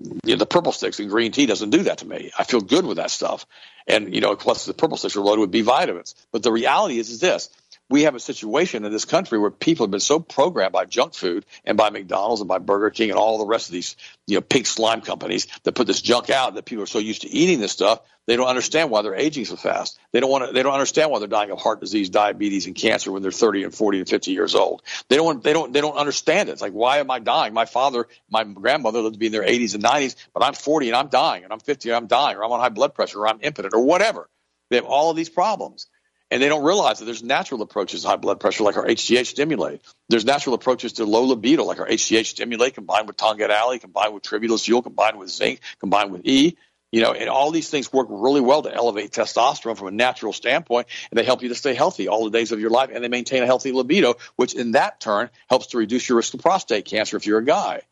[0.00, 2.30] you know, the purple sticks and green tea doesn't do that to me.
[2.38, 3.46] I feel good with that stuff.
[3.86, 6.14] And, you know, plus the purple sticks are loaded with B vitamins.
[6.32, 7.50] But the reality is, is this
[7.92, 11.12] we have a situation in this country where people have been so programmed by junk
[11.12, 14.36] food and by McDonald's and by Burger King and all the rest of these, you
[14.36, 17.28] know, pink slime companies that put this junk out that people are so used to
[17.28, 19.98] eating this stuff, they don't understand why they're aging so fast.
[20.10, 22.74] They don't want to, they don't understand why they're dying of heart disease, diabetes, and
[22.74, 24.82] cancer when they're 30 and 40 and 50 years old.
[25.10, 26.52] They don't they don't, they don't understand it.
[26.52, 27.52] It's like, why am I dying?
[27.52, 30.88] My father, my grandmother lived to be in their 80s and 90s, but I'm 40
[30.88, 33.18] and I'm dying and I'm 50 and I'm dying or I'm on high blood pressure
[33.18, 34.30] or I'm impotent or whatever.
[34.70, 35.88] They have all of these problems.
[36.32, 39.26] And they don't realize that there's natural approaches to high blood pressure, like our HGH
[39.26, 39.82] stimulate.
[40.08, 44.14] There's natural approaches to low libido, like our HGH stimulate, combined with Tongkat Ali, combined
[44.14, 46.56] with tribulus fuel, combined with zinc, combined with E.
[46.90, 50.32] You know, and all these things work really well to elevate testosterone from a natural
[50.32, 53.04] standpoint, and they help you to stay healthy all the days of your life, and
[53.04, 56.40] they maintain a healthy libido, which in that turn helps to reduce your risk of
[56.40, 57.82] prostate cancer if you're a guy.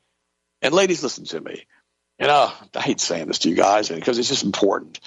[0.62, 1.66] And ladies, listen to me.
[2.18, 4.98] And know, I hate saying this to you guys because it's just important.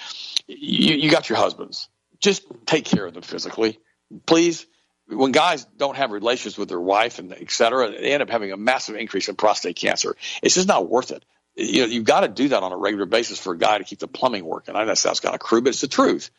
[0.46, 1.88] You, you got your husbands
[2.24, 3.78] just take care of them physically,
[4.26, 4.66] please.
[5.06, 8.52] When guys don't have relations with their wife and et cetera, they end up having
[8.52, 10.16] a massive increase in prostate cancer.
[10.42, 11.24] It's just not worth it.
[11.56, 13.84] You know, you've got to do that on a regular basis for a guy to
[13.84, 14.74] keep the plumbing working.
[14.74, 16.30] I know that sounds kind of crude, but it's the truth.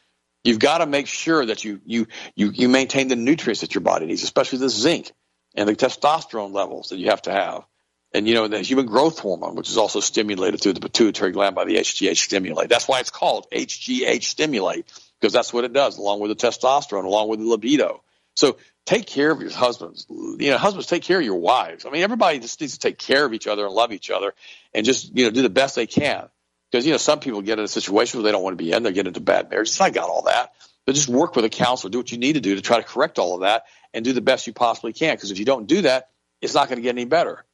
[0.43, 3.81] You've got to make sure that you you you you maintain the nutrients that your
[3.81, 5.11] body needs, especially the zinc
[5.55, 7.65] and the testosterone levels that you have to have.
[8.13, 11.55] And you know the human growth hormone, which is also stimulated through the pituitary gland
[11.55, 12.69] by the HGH stimulate.
[12.69, 14.85] That's why it's called HGH stimulate
[15.19, 18.03] because that's what it does, along with the testosterone, along with the libido.
[18.35, 20.05] So take care of your husbands.
[20.09, 21.85] You know, husbands take care of your wives.
[21.85, 24.33] I mean, everybody just needs to take care of each other and love each other,
[24.73, 26.27] and just you know do the best they can.
[26.71, 28.71] Because you know some people get in a situation where they don't want to be
[28.71, 29.79] in, they get into bad marriages.
[29.79, 30.53] I got all that,
[30.85, 32.83] but just work with a counselor, do what you need to do to try to
[32.83, 35.15] correct all of that, and do the best you possibly can.
[35.15, 36.09] Because if you don't do that,
[36.41, 37.45] it's not going to get any better.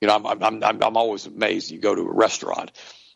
[0.00, 1.70] You know, I'm I'm I'm, I'm always amazed.
[1.70, 2.70] You go to a restaurant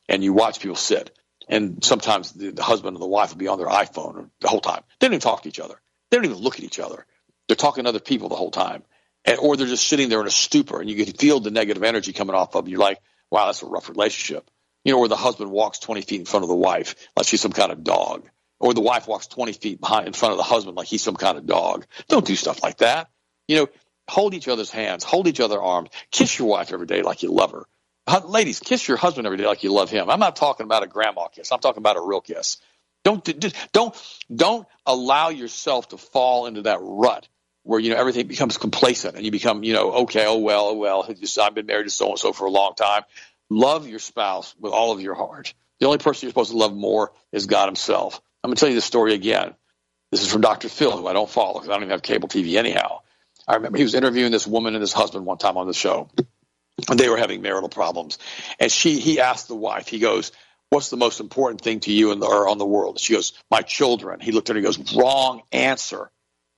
[0.09, 1.17] and you watch people sit
[1.49, 4.61] and sometimes the, the husband and the wife will be on their iPhone the whole
[4.61, 4.83] time.
[4.99, 5.81] They don't even talk to each other.
[6.11, 7.07] They don't even look at each other.
[7.49, 8.83] They're talking to other people the whole time.
[9.25, 11.83] And, or they're just sitting there in a stupor and you can feel the negative
[11.83, 12.71] energy coming off of them.
[12.71, 14.51] You're like, wow, that's a rough relationship.
[14.85, 17.41] You know, where the husband walks 20 feet in front of the wife like she's
[17.41, 18.29] some kind of dog,
[18.61, 21.17] or the wife walks 20 feet behind in front of the husband like he's some
[21.17, 21.87] kind of dog.
[22.09, 23.09] Don't do stuff like that.
[23.49, 23.69] You know,
[24.09, 27.31] hold each other's hands, hold each other's arms, kiss your wife every day like you
[27.31, 27.67] love her.
[28.25, 30.11] Ladies, kiss your husband every day like you love him.
[30.11, 31.51] I'm not talking about a grandma kiss.
[31.51, 32.59] I'm talking about a real kiss.
[33.03, 33.25] Don't
[33.73, 33.95] don't
[34.35, 37.29] don't allow yourself to fall into that rut
[37.63, 40.75] where you know everything becomes complacent and you become you know okay oh well oh
[40.75, 43.03] well I've been married to so and so for a long time.
[43.51, 45.55] Love your spouse with all of your heart.
[45.81, 48.21] The only person you're supposed to love more is God Himself.
[48.43, 49.55] I'm going to tell you this story again.
[50.11, 50.69] This is from Dr.
[50.69, 53.01] Phil, who I don't follow because I don't even have cable TV anyhow.
[53.47, 56.09] I remember he was interviewing this woman and his husband one time on the show,
[56.95, 58.19] they were having marital problems.
[58.59, 60.33] And she, he asked the wife, he goes,
[60.71, 63.33] "What's the most important thing to you in the, or on the world?" She goes,
[63.51, 66.11] "My children." He looked at her and he goes, "Wrong answer."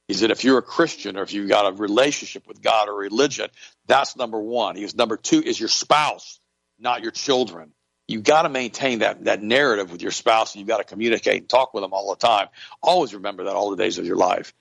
[0.08, 2.96] He said, if you're a Christian or if you've got a relationship with God or
[2.96, 3.48] religion,
[3.86, 4.76] that's number one.
[4.76, 6.38] He goes, number two is your spouse,
[6.78, 7.72] not your children.
[8.06, 11.40] You've got to maintain that, that narrative with your spouse and you've got to communicate
[11.40, 12.46] and talk with them all the time.
[12.80, 14.54] Always remember that all the days of your life.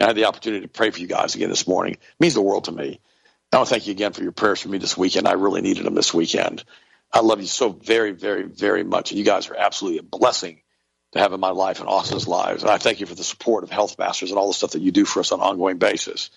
[0.00, 1.94] I had the opportunity to pray for you guys again this morning.
[1.94, 3.00] It means the world to me.
[3.52, 5.26] I want to thank you again for your prayers for me this weekend.
[5.26, 6.62] I really needed them this weekend.
[7.12, 9.10] I love you so very, very, very much.
[9.10, 10.60] And you guys are absolutely a blessing
[11.12, 12.62] to have in my life and Austin's lives.
[12.62, 14.82] And I thank you for the support of Health Masters and all the stuff that
[14.82, 16.30] you do for us on an ongoing basis.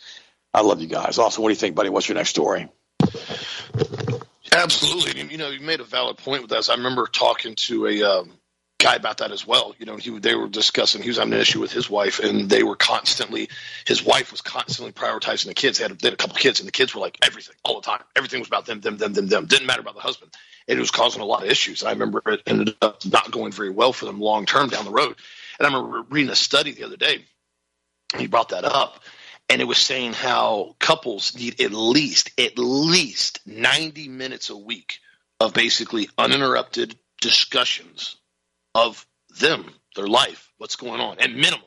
[0.53, 1.19] I love you guys.
[1.19, 1.89] Austin, what do you think, buddy?
[1.89, 2.69] What's your next story?
[4.51, 5.21] Absolutely.
[5.31, 6.69] You know, you made a valid point with us.
[6.69, 8.31] I remember talking to a um,
[8.83, 9.73] guy about that as well.
[9.79, 12.49] You know, he they were discussing he was having an issue with his wife, and
[12.49, 13.49] they were constantly
[13.87, 15.77] his wife was constantly prioritizing the kids.
[15.77, 17.85] They had, they had a couple kids, and the kids were like everything all the
[17.85, 18.03] time.
[18.15, 19.45] Everything was about them, them, them, them, them.
[19.45, 20.31] Didn't matter about the husband.
[20.67, 21.83] And it was causing a lot of issues.
[21.83, 24.91] I remember it ended up not going very well for them long term down the
[24.91, 25.15] road.
[25.59, 27.25] And I remember reading a study the other day.
[28.17, 28.99] He brought that up,
[29.49, 34.99] and it was saying how couples need at least at least 90 minutes a week
[35.39, 38.17] of basically uninterrupted discussions
[38.75, 39.05] of
[39.39, 41.61] them, their life, what's going on, at minimum,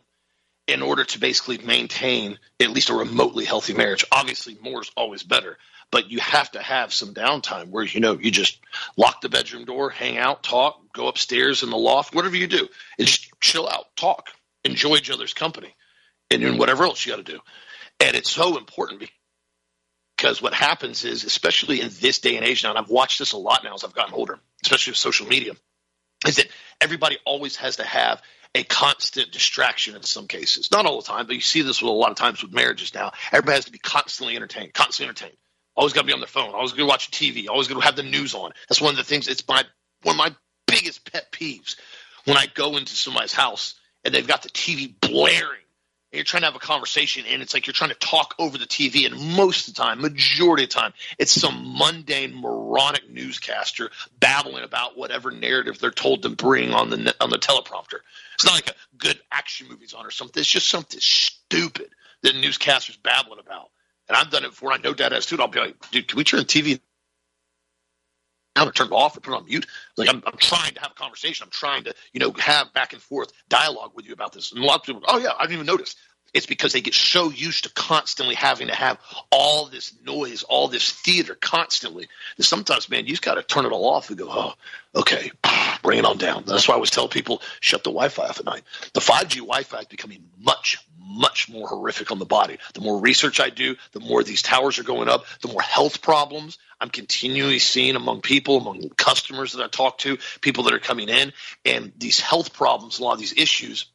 [0.67, 4.05] in order to basically maintain at least a remotely healthy marriage.
[4.11, 5.59] Obviously, more is always better,
[5.91, 8.59] but you have to have some downtime where you know you just
[8.97, 12.69] lock the bedroom door, hang out, talk, go upstairs in the loft, whatever you do,
[12.99, 14.31] and just chill out, talk,
[14.65, 15.75] enjoy each other's company,
[16.31, 17.41] and then whatever else you got to do.
[18.01, 19.09] And it's so important
[20.17, 23.33] because what happens is, especially in this day and age now, and I've watched this
[23.33, 25.53] a lot now as I've gotten older, especially with social media
[26.27, 26.47] is that
[26.81, 28.23] everybody always has to have
[28.55, 30.71] a constant distraction in some cases.
[30.71, 32.95] Not all the time, but you see this with a lot of times with marriages
[32.95, 33.13] now.
[33.33, 35.37] Everybody has to be constantly entertained, constantly entertained.
[35.77, 36.55] Always got to be on their phone.
[36.55, 37.49] Always going to watch TV.
[37.49, 38.53] Always going to have the news on.
[38.69, 39.29] That's one of the things.
[39.29, 39.63] It's my
[40.03, 40.35] one of my
[40.67, 41.77] biggest pet peeves
[42.25, 43.75] when I go into somebody's house
[44.05, 45.66] and they've got the TV blaring
[46.13, 48.65] you're trying to have a conversation and it's like you're trying to talk over the
[48.65, 53.91] TV and most of the time, majority of the time, it's some mundane moronic newscaster
[54.19, 58.01] babbling about whatever narrative they're told to bring on the on the teleprompter.
[58.35, 60.41] It's not like a good action movie's on or something.
[60.41, 61.91] It's just something stupid
[62.23, 63.71] that newscasters babbling about.
[64.09, 64.73] And I've done it before.
[64.73, 65.37] I know Dad has too.
[65.41, 66.81] I'll be like, dude, can we turn the TV
[68.57, 69.67] down or turn it off or put it on mute.
[69.97, 71.45] Like I'm, I'm trying to have a conversation.
[71.45, 74.53] I'm trying to, you know, have back and forth dialogue with you about this.
[74.53, 75.97] And a lot of people, oh yeah, I didn't even notice.
[76.35, 78.99] It's because they get so used to constantly having to have
[79.31, 82.09] all this noise, all this theater constantly.
[82.37, 84.53] That sometimes, man, you just got to turn it all off and go, oh,
[84.95, 85.31] okay,
[85.83, 86.45] bring it on down.
[86.47, 88.63] That's why I always tell people shut the Wi-Fi off at night.
[88.93, 92.59] The 5G Wi-Fi is becoming much, much more horrific on the body.
[92.75, 96.03] The more research I do, the more these towers are going up, the more health
[96.03, 100.79] problems I'm continually seeing among people, among customers that I talk to, people that are
[100.79, 101.33] coming in,
[101.65, 103.87] and these health problems, a lot of these issues,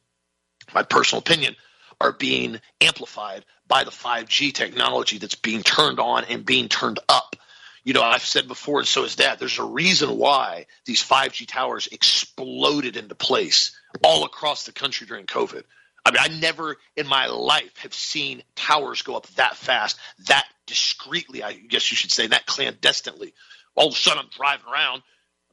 [0.74, 1.54] my personal opinion,
[2.00, 7.36] are being amplified by the 5G technology that's being turned on and being turned up.
[7.84, 9.38] You know, I've said before, and so is that.
[9.38, 15.26] There's a reason why these 5G towers exploded into place all across the country during
[15.26, 15.62] COVID.
[16.04, 20.44] I mean, I never in my life have seen towers go up that fast, that
[20.66, 23.34] discreetly, I guess you should say, that clandestinely.
[23.74, 25.02] All of a sudden, I'm driving around.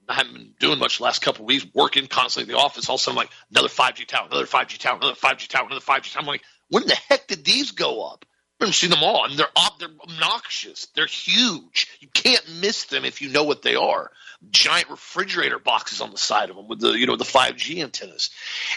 [0.07, 2.89] I haven't been doing much the last couple of weeks, working constantly in the office.
[2.89, 5.67] All of a sudden, I'm like, another 5G tower, another 5G tower, another 5G tower,
[5.67, 6.21] another 5G tower.
[6.21, 8.25] I'm like, when the heck did these go up?
[8.61, 9.47] I've seen them all, and they're
[9.79, 10.87] they're obnoxious.
[10.93, 11.87] They're huge.
[11.99, 14.11] You can't miss them if you know what they are.
[14.51, 18.29] Giant refrigerator boxes on the side of them with the you know the 5G antennas.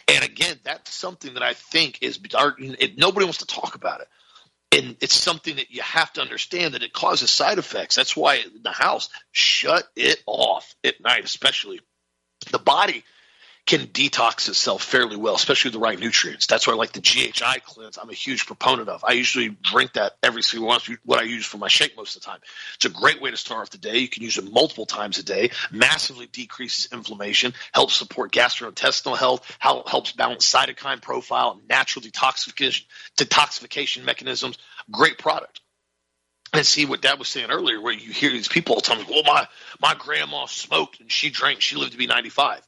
[0.08, 2.20] And again, that's something that I think is
[2.96, 4.08] nobody wants to talk about it.
[4.72, 7.94] And it's something that you have to understand that it causes side effects.
[7.94, 11.80] That's why in the house, shut it off at night, especially.
[12.50, 13.04] The body
[13.66, 16.46] can detox itself fairly well, especially with the right nutrients.
[16.46, 17.96] That's why I like the GHI cleanse.
[17.96, 19.04] I'm a huge proponent of.
[19.04, 20.90] I usually drink that every single once.
[21.04, 22.40] What I use for my shake most of the time.
[22.74, 23.98] It's a great way to start off the day.
[23.98, 25.50] You can use it multiple times a day.
[25.70, 32.84] Massively decreases inflammation, helps support gastrointestinal health, helps balance cytokine profile, natural detoxification
[33.16, 34.58] detoxification mechanisms.
[34.90, 35.60] Great product
[36.52, 39.06] and see what Dad was saying earlier, where you hear these people all tell me,
[39.08, 39.46] "Well, my
[39.80, 42.66] my grandma smoked and she drank; she lived to be 95."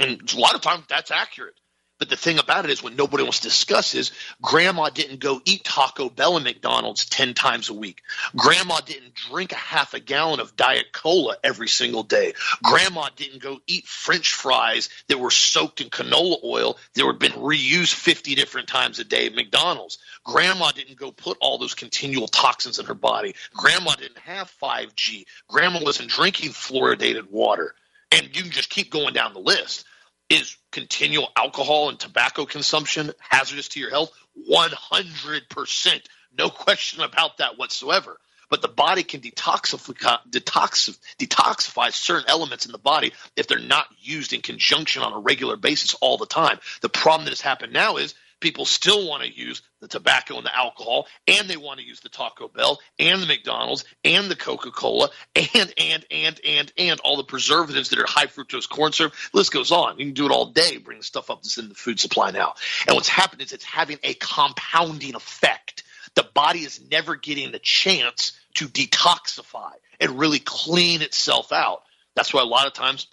[0.00, 1.54] And a lot of times that's accurate.
[2.00, 5.42] But the thing about it is, when nobody wants to discuss is, Grandma didn't go
[5.44, 8.00] eat Taco Bell and McDonald's ten times a week.
[8.34, 12.32] Grandma didn't drink a half a gallon of Diet Cola every single day.
[12.62, 17.32] Grandma didn't go eat French fries that were soaked in canola oil that were been
[17.32, 19.98] reused fifty different times a day at McDonald's.
[20.24, 23.34] Grandma didn't go put all those continual toxins in her body.
[23.52, 25.26] Grandma didn't have 5G.
[25.48, 27.74] Grandma wasn't drinking fluoridated water.
[28.10, 29.84] And you can just keep going down the list.
[30.30, 34.12] Is continual alcohol and tobacco consumption hazardous to your health?
[34.48, 36.02] 100%.
[36.38, 38.16] No question about that whatsoever.
[38.48, 43.86] But the body can detoxify, detoxify, detoxify certain elements in the body if they're not
[44.00, 46.58] used in conjunction on a regular basis all the time.
[46.80, 50.46] The problem that has happened now is people still want to use the tobacco and
[50.46, 54.36] the alcohol, and they want to use the Taco Bell and the McDonald's and the
[54.36, 58.92] Coca Cola and and and and and all the preservatives that are high fructose corn
[58.92, 59.12] syrup.
[59.32, 59.98] The list goes on.
[59.98, 62.54] You can do it all day, bringing stuff up that's in the food supply now.
[62.86, 65.84] And what's happened is it's having a compounding effect.
[66.14, 71.82] The body is never getting the chance to detoxify and really clean itself out.
[72.16, 73.06] That's why a lot of times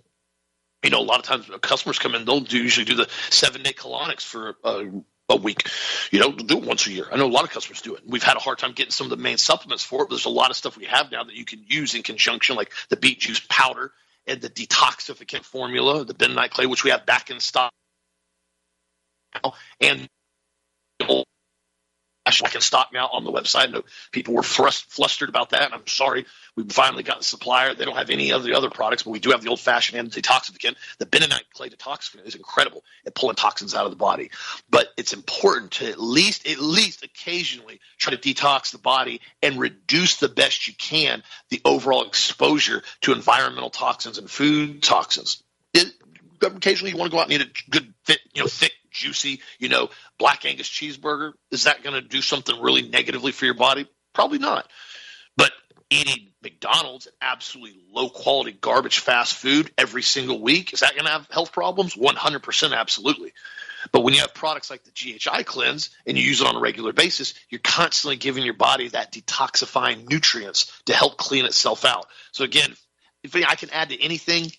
[0.83, 3.63] you know, a lot of times customers come in, they'll do, usually do the seven
[3.63, 4.83] day colonics for uh,
[5.29, 5.69] a week.
[6.11, 7.05] You know, do it once a year.
[7.11, 8.03] I know a lot of customers do it.
[8.05, 10.25] We've had a hard time getting some of the main supplements for it, but there's
[10.25, 12.97] a lot of stuff we have now that you can use in conjunction, like the
[12.97, 13.91] beet juice powder
[14.25, 17.73] and the detoxificant formula, the bentonite clay, which we have back in stock
[19.43, 20.07] now, and
[22.41, 23.67] back in stock now on the website.
[23.67, 25.73] I know people were thrust, flustered about that.
[25.73, 26.25] I'm sorry.
[26.55, 27.73] We've finally got a supplier.
[27.73, 30.11] They don't have any of the other products, but we do have the old fashioned
[30.11, 30.75] detoxificant.
[30.97, 34.31] The bentonite clay detoxificant is incredible at pulling toxins out of the body.
[34.69, 39.59] But it's important to at least, at least occasionally try to detox the body and
[39.59, 45.43] reduce the best you can the overall exposure to environmental toxins and food toxins.
[45.73, 45.93] It,
[46.41, 49.41] occasionally you want to go out and eat a good, fit, you know, thick juicy,
[49.59, 53.53] you know, black Angus cheeseburger, is that going to do something really negatively for your
[53.53, 53.87] body?
[54.13, 54.69] Probably not.
[55.35, 55.51] But
[55.89, 61.11] eating McDonald's absolutely low quality garbage fast food every single week, is that going to
[61.11, 61.95] have health problems?
[61.95, 63.33] 100% absolutely.
[63.91, 66.59] But when you have products like the GHI cleanse and you use it on a
[66.59, 72.07] regular basis, you're constantly giving your body that detoxifying nutrients to help clean itself out.
[72.31, 72.73] So again,
[73.23, 74.51] if I can add to anything,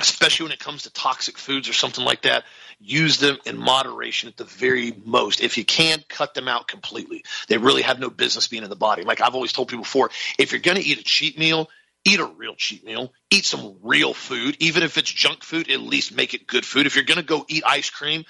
[0.00, 2.44] especially when it comes to toxic foods or something like that,
[2.78, 5.40] use them in moderation at the very most.
[5.42, 7.24] If you can't cut them out completely.
[7.48, 9.02] They really have no business being in the body.
[9.02, 11.68] Like I've always told people before, if you're going to eat a cheat meal,
[12.04, 14.56] eat a real cheat meal, eat some real food.
[14.60, 16.86] Even if it's junk food, at least make it good food.
[16.86, 18.24] If you're going to go eat ice cream,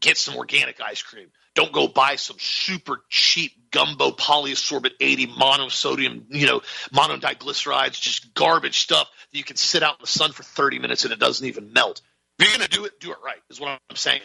[0.00, 1.28] get some organic ice cream.
[1.54, 6.60] Don't go buy some super cheap gumbo polysorbate 80 monosodium, you know,
[6.92, 11.04] monodiglycerides, just garbage stuff that you can sit out in the sun for 30 minutes
[11.04, 12.00] and it doesn't even melt.
[12.38, 14.20] If you're going to do it, do it right, is what I'm saying.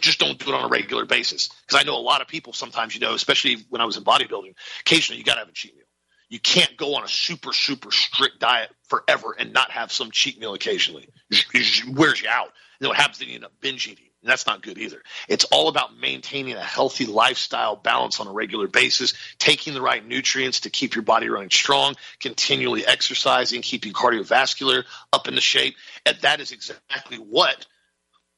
[0.00, 1.48] Just don't do it on a regular basis.
[1.48, 4.04] Because I know a lot of people sometimes, you know, especially when I was in
[4.04, 5.84] bodybuilding, occasionally you got to have a cheat meal.
[6.28, 10.40] You can't go on a super, super strict diet forever and not have some cheat
[10.40, 11.08] meal occasionally.
[11.30, 12.48] It wears you out.
[12.80, 14.06] And what happens then you end up binge eating.
[14.26, 15.00] And that's not good either.
[15.28, 20.04] It's all about maintaining a healthy lifestyle balance on a regular basis, taking the right
[20.04, 25.76] nutrients to keep your body running strong, continually exercising, keeping cardiovascular up into shape.
[26.04, 27.66] And that is exactly what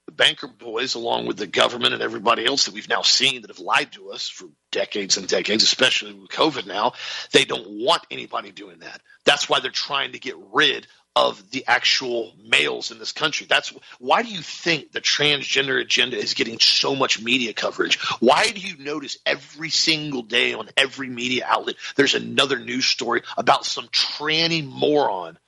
[0.04, 3.50] the banker boys, along with the government and everybody else that we've now seen that
[3.50, 6.92] have lied to us for decades and decades, especially with COVID now,
[7.32, 9.00] they don't want anybody doing that.
[9.24, 10.86] That's why they're trying to get rid
[11.16, 13.46] of the actual males in this country.
[13.48, 17.98] That's why do you think the transgender agenda is getting so much media coverage?
[18.20, 23.22] Why do you notice every single day on every media outlet there's another news story
[23.36, 25.38] about some tranny moron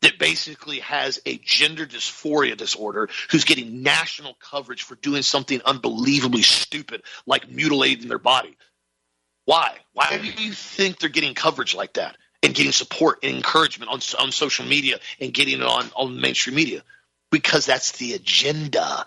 [0.00, 6.42] that basically has a gender dysphoria disorder who's getting national coverage for doing something unbelievably
[6.42, 8.56] stupid like mutilating their body?
[9.44, 9.76] Why?
[9.92, 12.16] Why do you think they're getting coverage like that?
[12.42, 16.56] And getting support and encouragement on, on social media and getting it on, on mainstream
[16.56, 16.82] media
[17.30, 19.06] because that's the agenda.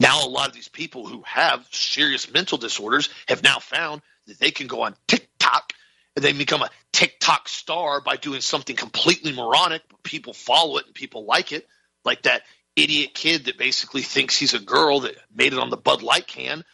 [0.00, 4.38] Now, a lot of these people who have serious mental disorders have now found that
[4.38, 5.72] they can go on TikTok
[6.16, 10.86] and they become a TikTok star by doing something completely moronic, but people follow it
[10.86, 11.66] and people like it,
[12.04, 12.42] like that
[12.76, 16.26] idiot kid that basically thinks he's a girl that made it on the Bud Light
[16.26, 16.64] can.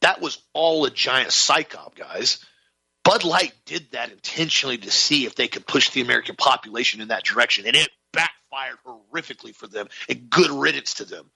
[0.00, 2.44] That was all a giant psyop, guys.
[3.08, 7.08] Bud Light did that intentionally to see if they could push the American population in
[7.08, 9.88] that direction, and it backfired horrifically for them.
[10.10, 11.30] And good riddance to them.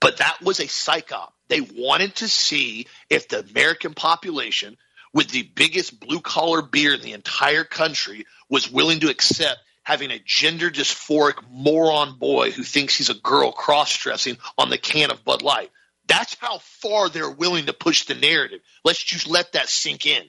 [0.00, 1.30] But that was a psyop.
[1.46, 4.76] They wanted to see if the American population,
[5.14, 10.10] with the biggest blue collar beer in the entire country, was willing to accept having
[10.10, 15.12] a gender dysphoric moron boy who thinks he's a girl cross dressing on the can
[15.12, 15.70] of Bud Light.
[16.08, 18.58] That's how far they're willing to push the narrative.
[18.84, 20.24] Let's just let that sink in.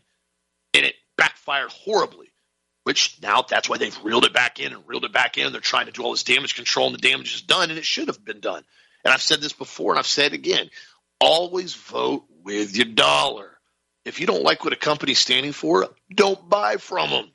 [0.77, 2.31] And it backfired horribly,
[2.83, 5.51] which now that's why they've reeled it back in and reeled it back in.
[5.51, 7.85] They're trying to do all this damage control, and the damage is done, and it
[7.85, 8.63] should have been done.
[9.03, 10.69] And I've said this before, and I've said it again
[11.19, 13.57] always vote with your dollar.
[14.05, 17.31] If you don't like what a company's standing for, don't buy from them.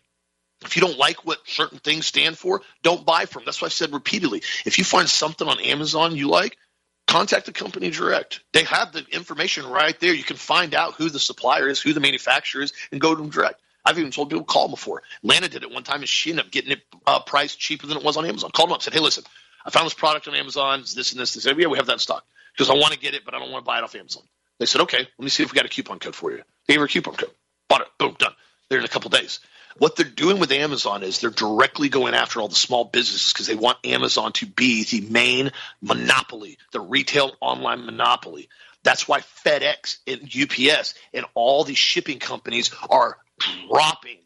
[0.65, 3.41] If you don't like what certain things stand for, don't buy from.
[3.41, 3.47] them.
[3.47, 4.43] That's why I said repeatedly.
[4.65, 6.57] If you find something on Amazon you like,
[7.07, 8.41] contact the company direct.
[8.53, 10.15] They have the information right there.
[10.15, 13.21] You can find out who the supplier is, who the manufacturer is, and go to
[13.21, 13.61] them direct.
[13.85, 15.03] I've even told people call them before.
[15.23, 17.97] Lana did it one time, and she ended up getting it uh, priced cheaper than
[17.97, 18.51] it was on Amazon.
[18.53, 19.25] Called them up, said, "Hey, listen,
[19.67, 20.81] I found this product on Amazon.
[20.81, 21.35] It's this and this.
[21.35, 23.35] They said, yeah, we have that in stock because I want to get it, but
[23.35, 24.23] I don't want to buy it off Amazon."
[24.59, 26.75] They said, "Okay, let me see if we got a coupon code for you." They
[26.75, 27.33] gave her a coupon code.
[27.69, 27.89] Bought it.
[27.99, 28.35] Boom, done.
[28.73, 29.41] There in a couple days.
[29.77, 33.47] What they're doing with Amazon is they're directly going after all the small businesses because
[33.47, 35.53] they want Amazon to be the main
[35.83, 38.49] monopoly, the retail online monopoly.
[38.83, 43.19] That's why FedEx and UPS and all these shipping companies are
[43.69, 44.21] dropping,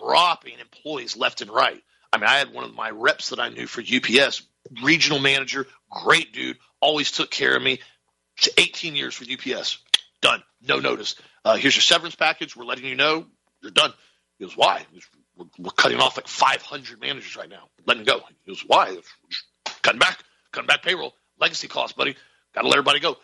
[0.00, 1.82] dropping employees left and right.
[2.14, 4.40] I mean, I had one of my reps that I knew for UPS,
[4.82, 7.80] regional manager, great dude, always took care of me.
[8.56, 9.76] 18 years with UPS.
[10.22, 10.42] Done.
[10.62, 11.14] No notice.
[11.44, 12.56] Uh, here's your severance package.
[12.56, 13.26] We're letting you know
[13.62, 13.92] you're done.
[14.38, 14.84] He goes, why?
[14.92, 15.06] Goes,
[15.36, 17.68] we're, we're, cutting off like 500 managers right now.
[17.86, 18.20] Letting go.
[18.44, 18.96] He goes, why?
[19.82, 20.18] Cutting back,
[20.52, 22.16] cutting back payroll, legacy costs, buddy.
[22.54, 23.16] Got to let everybody go.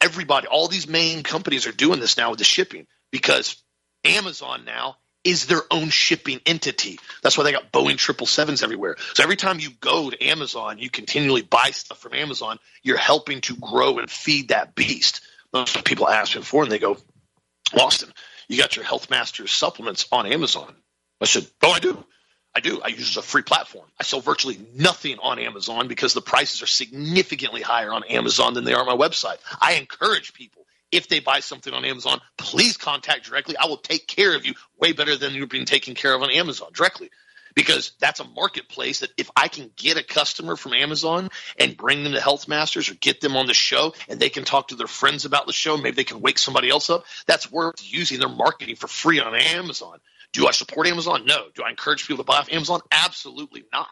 [0.00, 3.56] Everybody, all these main companies are doing this now with the shipping because
[4.04, 7.00] Amazon now is their own shipping entity.
[7.22, 8.96] That's why they got Boeing triple sevens everywhere.
[9.14, 12.60] So every time you go to Amazon, you continually buy stuff from Amazon.
[12.84, 15.22] You're helping to grow and feed that beast.
[15.52, 16.96] Most people ask me before, and they go,
[17.74, 18.12] Austin,
[18.48, 20.74] you got your Health Masters supplements on Amazon.
[21.20, 22.04] I said, Oh, I do.
[22.54, 22.80] I do.
[22.82, 23.86] I use a free platform.
[24.00, 28.64] I sell virtually nothing on Amazon because the prices are significantly higher on Amazon than
[28.64, 29.36] they are on my website.
[29.60, 33.56] I encourage people if they buy something on Amazon, please contact directly.
[33.56, 36.30] I will take care of you way better than you're being taken care of on
[36.30, 37.10] Amazon directly.
[37.56, 42.04] Because that's a marketplace that if I can get a customer from Amazon and bring
[42.04, 44.76] them to Health Masters or get them on the show and they can talk to
[44.76, 48.20] their friends about the show, maybe they can wake somebody else up, that's worth using
[48.20, 49.98] their marketing for free on Amazon.
[50.32, 51.24] Do I support Amazon?
[51.24, 51.46] No.
[51.54, 52.82] Do I encourage people to buy off Amazon?
[52.92, 53.88] Absolutely not.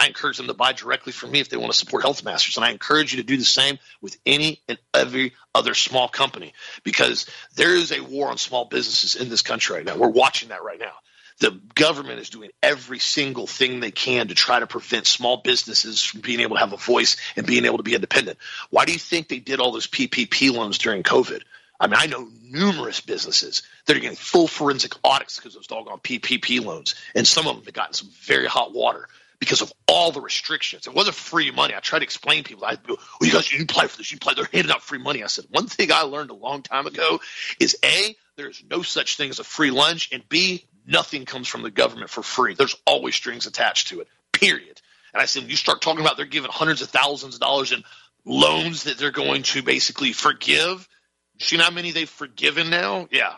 [0.00, 2.56] I encourage them to buy directly from me if they want to support Health Masters.
[2.56, 6.54] And I encourage you to do the same with any and every other small company
[6.84, 9.96] because there is a war on small businesses in this country right now.
[9.96, 10.94] We're watching that right now.
[11.40, 16.02] The government is doing every single thing they can to try to prevent small businesses
[16.02, 18.38] from being able to have a voice and being able to be independent.
[18.68, 21.42] Why do you think they did all those PPP loans during COVID?
[21.80, 25.66] I mean, I know numerous businesses that are getting full forensic audits because of those
[25.66, 29.72] doggone PPP loans, and some of them have gotten some very hot water because of
[29.88, 30.86] all the restrictions.
[30.86, 31.74] It wasn't free money.
[31.74, 32.66] I tried to explain to people.
[32.66, 34.12] I well, you guys, you apply for this.
[34.12, 34.34] You apply.
[34.34, 35.24] They're handing out free money.
[35.24, 37.20] I said, one thing I learned a long time ago
[37.58, 41.62] is A, there's no such thing as a free lunch, and B, nothing comes from
[41.62, 42.54] the government for free.
[42.54, 44.80] There's always strings attached to it, period.
[45.12, 47.72] And I said, when you start talking about they're giving hundreds of thousands of dollars
[47.72, 47.82] in
[48.24, 50.88] loans that they're going to basically forgive,
[51.38, 53.08] you see how many they've forgiven now?
[53.10, 53.34] Yeah,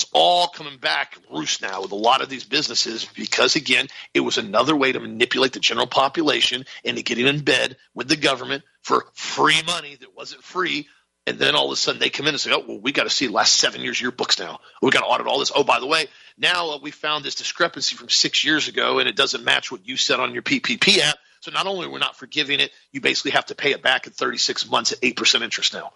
[0.00, 4.20] it's all coming back roost now with a lot of these businesses because again it
[4.20, 8.64] was another way to manipulate the general population into getting in bed with the government
[8.80, 10.88] for free money that wasn't free
[11.26, 13.04] and then all of a sudden they come in and say oh well we got
[13.04, 15.52] to see last seven years of your books now we got to audit all this
[15.54, 16.06] oh by the way
[16.38, 19.86] now uh, we found this discrepancy from six years ago and it doesn't match what
[19.86, 23.00] you said on your ppp app so not only are we not forgiving it you
[23.00, 25.92] basically have to pay it back in 36 months at 8% interest now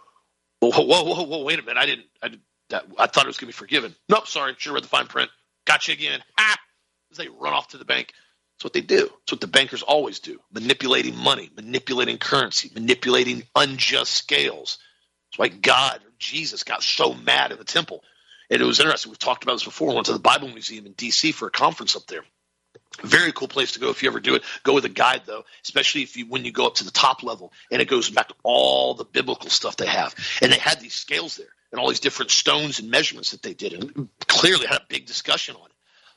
[0.60, 2.30] whoa whoa whoa, whoa wait a minute i didn't i
[2.70, 3.94] that I thought it was going to be forgiven.
[4.08, 5.30] Nope, sorry, should have read the fine print.
[5.66, 6.20] Gotcha again.
[6.38, 6.56] Ah!
[7.16, 8.12] They run off to the bank.
[8.56, 9.02] That's what they do.
[9.02, 10.40] That's what the bankers always do.
[10.52, 14.78] Manipulating money, manipulating currency, manipulating unjust scales.
[15.36, 18.02] That's why God or Jesus got so mad in the temple.
[18.50, 19.10] And it was interesting.
[19.10, 19.88] We've talked about this before.
[19.88, 21.32] We went to the Bible Museum in D.C.
[21.32, 22.22] for a conference up there.
[23.02, 24.42] Very cool place to go if you ever do it.
[24.62, 27.24] Go with a guide though, especially if you when you go up to the top
[27.24, 30.14] level and it goes back to all the biblical stuff they have.
[30.40, 33.54] And they had these scales there and all these different stones and measurements that they
[33.54, 35.72] did, and clearly had a big discussion on it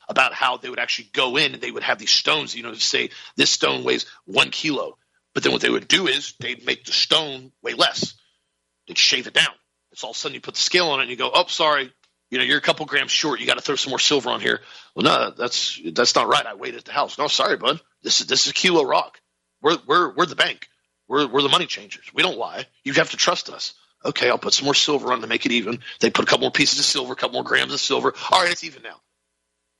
[0.08, 2.72] about how they would actually go in and they would have these stones, you know,
[2.72, 4.98] to say this stone weighs one kilo,
[5.34, 8.16] But then what they would do is they'd make the stone weigh less.
[8.88, 9.54] They'd shave it down.
[9.92, 11.46] It's all of a sudden you put the scale on it and you go, oh,
[11.48, 11.92] sorry,
[12.30, 13.40] you know, you're a couple grams short.
[13.40, 14.60] You got to throw some more silver on here.
[14.96, 16.46] Well, no, that's that's not right.
[16.46, 17.18] I weighed at the house.
[17.18, 17.80] No, sorry, bud.
[18.04, 19.20] This is this is kilo rock.
[19.62, 20.68] We're we're we're the bank.
[21.08, 22.06] We're we're the money changers.
[22.14, 22.66] We don't lie.
[22.84, 23.74] You have to trust us.
[24.04, 25.80] Okay, I'll put some more silver on to make it even.
[26.00, 28.14] They put a couple more pieces of silver, a couple more grams of silver.
[28.32, 28.98] All right, it's even now.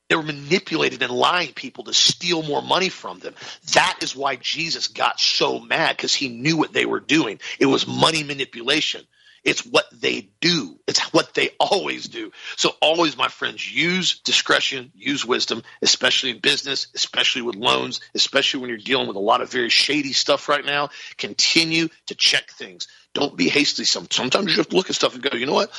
[0.08, 3.34] They were manipulated and lying people to steal more money from them.
[3.74, 7.40] That is why Jesus got so mad because he knew what they were doing.
[7.58, 9.04] It was money manipulation.
[9.44, 10.78] It's what they do.
[10.86, 12.32] It's what they always do.
[12.56, 18.60] So always, my friends, use discretion, use wisdom, especially in business, especially with loans, especially
[18.60, 20.88] when you're dealing with a lot of very shady stuff right now.
[21.16, 22.88] Continue to check things.
[23.14, 23.84] Don't be hasty.
[23.84, 25.70] Sometimes you have to look at stuff and go, you know what?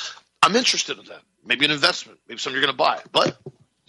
[0.42, 1.22] I'm interested in that.
[1.46, 2.20] Maybe an investment.
[2.28, 3.02] Maybe something you're going to buy.
[3.12, 3.38] But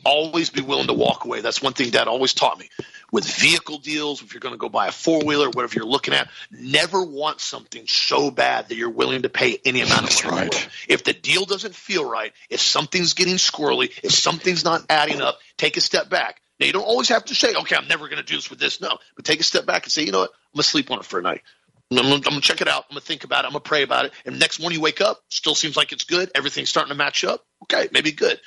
[0.05, 1.41] always be willing to walk away.
[1.41, 2.69] That's one thing Dad always taught me.
[3.13, 6.15] With vehicle deals, if you're going to go buy a four wheeler, whatever you're looking
[6.15, 10.31] at, never want something so bad that you're willing to pay any amount That's of
[10.31, 10.47] money.
[10.47, 10.69] Right.
[10.89, 15.39] If the deal doesn't feel right, if something's getting squirrely, if something's not adding up,
[15.57, 16.41] take a step back.
[16.61, 18.59] Now you don't always have to say, "Okay, I'm never going to do this with
[18.59, 20.31] this." No, but take a step back and say, "You know what?
[20.31, 21.41] I'm going to sleep on it for a night."
[21.93, 22.85] I'm I'm gonna check it out.
[22.89, 23.49] I'm gonna think about it.
[23.49, 24.13] I'm gonna pray about it.
[24.25, 26.31] And next morning you wake up, still seems like it's good.
[26.35, 27.45] Everything's starting to match up.
[27.65, 28.41] Okay, maybe good.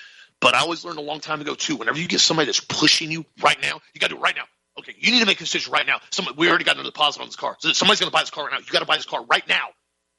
[0.44, 1.78] But I always learned a long time ago too.
[1.78, 4.36] Whenever you get somebody that's pushing you right now, you got to do it right
[4.36, 4.44] now.
[4.78, 6.02] Okay, you need to make a decision right now.
[6.12, 7.56] Somebody, we already got a deposit on this car.
[7.60, 8.60] So somebody's going to buy this car right now.
[8.60, 9.68] You got to buy this car right now.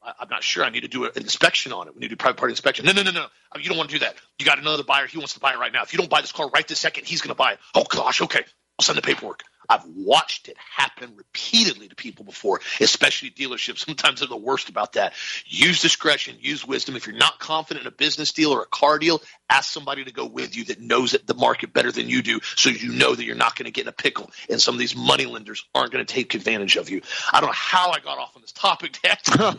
[0.03, 0.65] I, I'm not sure.
[0.65, 1.95] I need to do an inspection on it.
[1.95, 2.87] We need to do private party inspection.
[2.87, 3.27] No, no, no, no.
[3.61, 4.15] You don't want to do that.
[4.39, 5.07] You got another buyer.
[5.07, 5.83] He wants to buy it right now.
[5.83, 7.59] If you don't buy this car right this second, he's going to buy it.
[7.75, 8.23] Oh gosh.
[8.23, 8.45] Okay,
[8.79, 9.43] I'll send the paperwork.
[9.69, 13.79] I've watched it happen repeatedly to people before, especially dealerships.
[13.79, 15.15] Sometimes they're the worst about that.
[15.47, 16.97] Use discretion, use wisdom.
[16.97, 20.13] If you're not confident in a business deal or a car deal, ask somebody to
[20.13, 23.25] go with you that knows the market better than you do, so you know that
[23.25, 24.31] you're not going to get in a pickle.
[24.49, 27.03] And some of these money lenders aren't going to take advantage of you.
[27.33, 29.19] I don't know how I got off on this topic, Dad.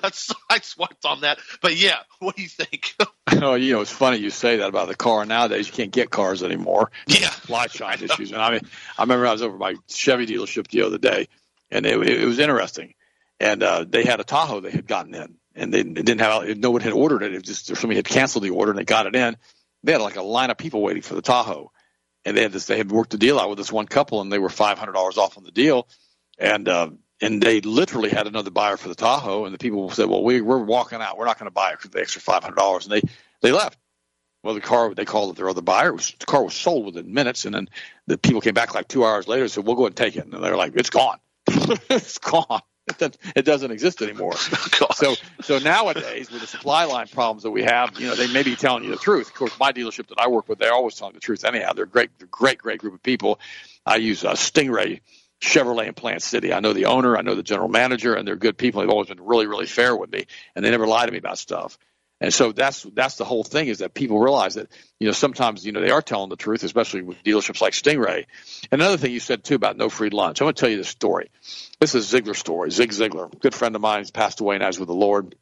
[0.00, 2.94] got sideswiped on that, but yeah, what do you think?
[3.42, 5.24] oh, you know, it's funny you say that about the car.
[5.24, 6.90] Nowadays, you can't get cars anymore.
[7.06, 8.32] Yeah, lifestyle issues.
[8.32, 8.60] And I mean,
[8.98, 11.28] I remember I was over my Chevy dealership the other day,
[11.70, 12.94] and it, it was interesting.
[13.40, 16.58] And uh, they had a Tahoe they had gotten in, and they, they didn't have
[16.58, 17.32] no one had ordered it.
[17.32, 19.36] It was just somebody had canceled the order, and they got it in.
[19.82, 21.70] They had like a line of people waiting for the Tahoe,
[22.24, 22.66] and they had this.
[22.66, 24.92] They had worked the deal out with this one couple, and they were five hundred
[24.92, 25.88] dollars off on the deal,
[26.38, 26.90] and uh,
[27.20, 30.40] and they literally had another buyer for the Tahoe, and the people said, "Well, we,
[30.40, 31.16] we're walking out.
[31.16, 33.02] We're not going to buy it for the extra five hundred dollars," and they
[33.40, 33.78] they left.
[34.42, 35.88] Well, the car they called it their other buyer.
[35.88, 37.68] It was, the car was sold within minutes, and then
[38.06, 40.24] the people came back like two hours later and said, "We'll go and take it."
[40.24, 41.18] And they're like, "It's gone.
[41.46, 42.60] it's gone.
[42.86, 44.36] It doesn't, it doesn't exist anymore."
[44.94, 48.42] so, so nowadays with the supply line problems that we have, you know, they may
[48.42, 49.28] be telling you the truth.
[49.28, 51.44] Of course, my dealership that I work with, they're always telling the truth.
[51.44, 53.40] Anyhow, they're great, they're great, great group of people.
[53.86, 55.00] I use uh, Stingray
[55.44, 56.52] Chevrolet in Plant City.
[56.52, 58.80] I know the owner, I know the general manager, and they're good people.
[58.80, 60.26] They've always been really, really fair with me,
[60.56, 61.78] and they never lie to me about stuff.
[62.20, 65.66] And so that's that's the whole thing is that people realize that you know sometimes
[65.66, 68.24] you know they are telling the truth, especially with dealerships like Stingray.
[68.70, 70.40] And another thing you said too about no free lunch.
[70.40, 71.30] I'm going to tell you this story.
[71.80, 72.70] This is Ziglar's story.
[72.70, 75.34] Zig Ziglar, good friend of mine, has passed away now is with the Lord.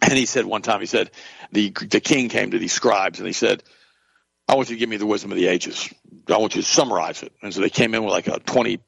[0.00, 1.10] And he said one time, he said
[1.52, 3.62] the the king came to these scribes and he said,
[4.48, 5.92] "I want you to give me the wisdom of the ages.
[6.28, 8.78] I want you to summarize it." And so they came in with like a 20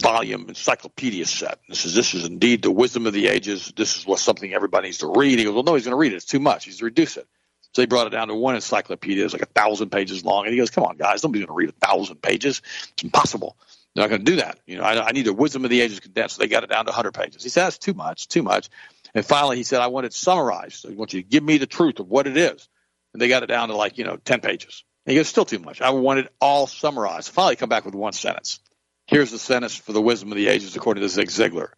[0.00, 1.58] volume encyclopedia set.
[1.68, 3.72] This is this is indeed the wisdom of the ages.
[3.76, 5.38] This is what something everybody needs to read.
[5.38, 6.16] He goes, well, no, he's going to read it.
[6.16, 6.64] It's too much.
[6.64, 7.26] He's to reduce it.
[7.74, 9.24] So they brought it down to one encyclopedia.
[9.24, 10.44] It's like a thousand pages long.
[10.44, 12.62] And he goes, come on, guys, nobody's going to read a thousand pages.
[12.92, 13.56] It's impossible.
[13.94, 14.58] They're not going to do that.
[14.66, 16.36] You know, I, I need the wisdom of the ages condensed.
[16.36, 17.42] So they got it down to 100 pages.
[17.42, 18.70] He said, that's too much, too much.
[19.14, 20.86] And finally, he said, I want it summarized.
[20.86, 22.68] I want you to give me the truth of what it is.
[23.12, 24.84] And they got it down to like, you know, 10 pages.
[25.04, 25.80] And he goes, still too much.
[25.80, 27.30] I want it all summarized.
[27.30, 28.60] Finally, come back with one sentence.
[29.08, 31.70] Here's the sentence for the wisdom of the ages, according to Zig Ziglar.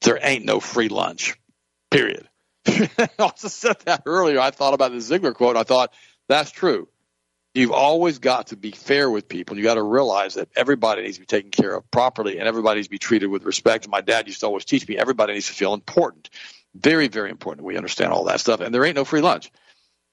[0.00, 1.34] There ain't no free lunch.
[1.90, 2.26] Period.
[2.66, 4.40] I also said that earlier.
[4.40, 5.56] I thought about the Ziglar quote.
[5.58, 5.92] I thought
[6.26, 6.88] that's true.
[7.52, 9.58] You've always got to be fair with people.
[9.58, 12.78] You got to realize that everybody needs to be taken care of properly and everybody
[12.78, 13.86] needs to be treated with respect.
[13.86, 16.30] My dad used to always teach me everybody needs to feel important.
[16.74, 17.66] Very, very important.
[17.66, 18.60] We understand all that stuff.
[18.60, 19.52] And there ain't no free lunch.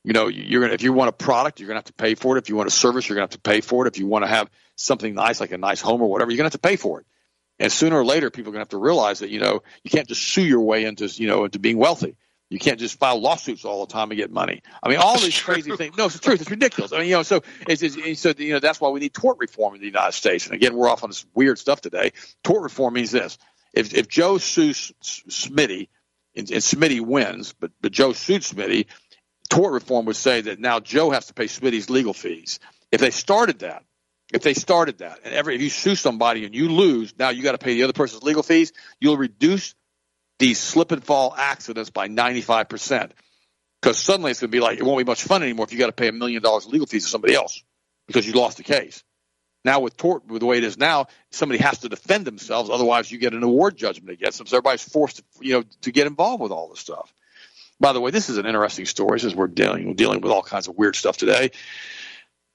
[0.04, 2.36] You know, you're gonna if you want a product, you're gonna have to pay for
[2.36, 2.44] it.
[2.44, 3.94] If you want a service, you're gonna have to pay for it.
[3.94, 4.50] If you want to have
[4.82, 7.06] something nice like a nice home or whatever, you're gonna have to pay for it.
[7.60, 10.08] And sooner or later, people are gonna have to realize that you know you can't
[10.08, 12.16] just sue your way into you know into being wealthy.
[12.50, 14.62] You can't just file lawsuits all the time and get money.
[14.84, 15.96] I mean, all these crazy things.
[15.96, 16.42] No, it's the truth.
[16.42, 16.92] It's ridiculous.
[16.92, 19.38] I mean, you know, so it's, it's, so you know that's why we need tort
[19.40, 20.48] reform in the United States.
[20.48, 22.12] And again, we're off on this weird stuff today.
[22.44, 23.38] Tort reform means this:
[23.74, 25.88] if if Joe sues Smitty
[26.36, 28.88] and, and Smitty wins, but but Joe sued Smitty,
[29.50, 32.60] tort reform would say that now Joe has to pay Smitty's legal fees.
[32.92, 33.86] If they started that,
[34.34, 37.44] if they started that, and every if you sue somebody and you lose, now you
[37.44, 38.72] got to pay the other person's legal fees.
[39.00, 39.76] You'll reduce
[40.40, 43.14] these slip and fall accidents by 95 percent
[43.82, 45.80] because suddenly it's going to be like it won't be much fun anymore if you
[45.80, 47.64] got to pay a million dollars legal fees to somebody else
[48.08, 49.04] because you lost the case.
[49.64, 52.70] Now with tort, with the way it is now, somebody has to defend themselves.
[52.70, 54.48] Otherwise, you get an award judgment against them.
[54.48, 57.14] So everybody's forced, to, you know, to get involved with all this stuff.
[57.80, 60.68] By the way, this is an interesting story since we're dealing dealing with all kinds
[60.68, 61.52] of weird stuff today.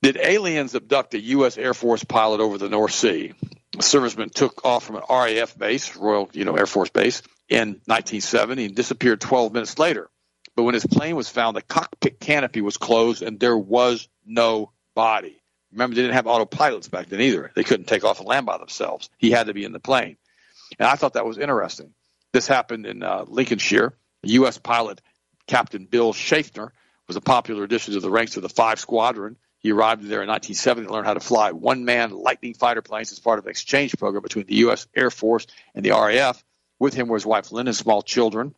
[0.06, 1.58] Did aliens abduct a U.S.
[1.58, 3.32] Air Force pilot over the North Sea?
[3.74, 7.80] A serviceman took off from an RAF base, Royal, you know, Air Force base, in
[7.86, 10.08] 1970 and disappeared 12 minutes later.
[10.54, 14.70] But when his plane was found, the cockpit canopy was closed and there was no
[14.94, 15.42] body.
[15.72, 17.50] Remember, they didn't have autopilots back then either.
[17.56, 19.10] They couldn't take off and land by themselves.
[19.18, 20.18] He had to be in the plane.
[20.78, 21.94] And I thought that was interesting.
[22.32, 23.98] This happened in uh, Lincolnshire.
[24.22, 24.56] U.S.
[24.58, 25.02] pilot,
[25.48, 26.72] Captain Bill Schaffner,
[27.08, 29.36] was a popular addition to the ranks of the 5 Squadron.
[29.66, 33.10] He arrived there in 1970 to learn how to fly one man Lightning fighter planes
[33.10, 34.86] as part of an exchange program between the U.S.
[34.94, 36.44] Air Force and the RAF.
[36.78, 38.54] With him were his wife Lynn and small children.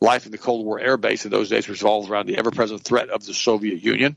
[0.00, 2.80] Life in the Cold War Air Base in those days revolved around the ever present
[2.80, 4.16] threat of the Soviet Union.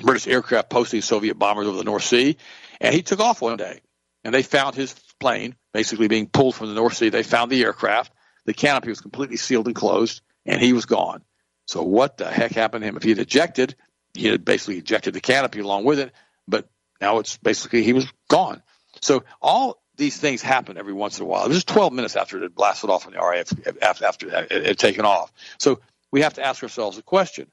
[0.00, 2.38] British aircraft posting Soviet bombers over the North Sea,
[2.80, 3.82] and he took off one day,
[4.24, 7.10] and they found his plane basically being pulled from the North Sea.
[7.10, 8.10] They found the aircraft.
[8.46, 11.22] The canopy was completely sealed and closed, and he was gone.
[11.66, 12.96] So what the heck happened to him?
[12.96, 13.76] If he had ejected,
[14.14, 16.12] he had basically ejected the canopy along with it,
[16.46, 16.68] but
[17.00, 18.62] now it's basically he was gone.
[19.00, 21.44] So all these things happen every once in a while.
[21.44, 23.52] It was 12 minutes after it had blasted off on the RAF
[23.82, 25.32] after, after it had taken off.
[25.58, 27.48] So we have to ask ourselves a question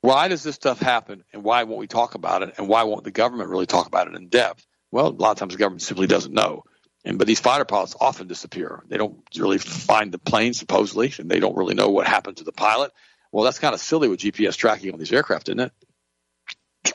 [0.00, 3.04] why does this stuff happen and why won't we talk about it and why won't
[3.04, 4.64] the government really talk about it in depth?
[4.92, 6.64] Well, a lot of times the government simply doesn't know.
[7.04, 8.82] And but these fighter pilots often disappear.
[8.88, 12.44] They don't really find the plane supposedly, and they don't really know what happened to
[12.44, 12.92] the pilot.
[13.32, 15.72] Well, that's kind of silly with GPS tracking on these aircraft, isn't it?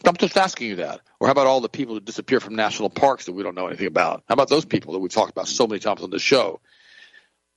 [0.05, 1.01] I'm just asking you that.
[1.19, 3.67] Or how about all the people who disappear from national parks that we don't know
[3.67, 4.23] anything about?
[4.27, 6.59] How about those people that we've talked about so many times on this show?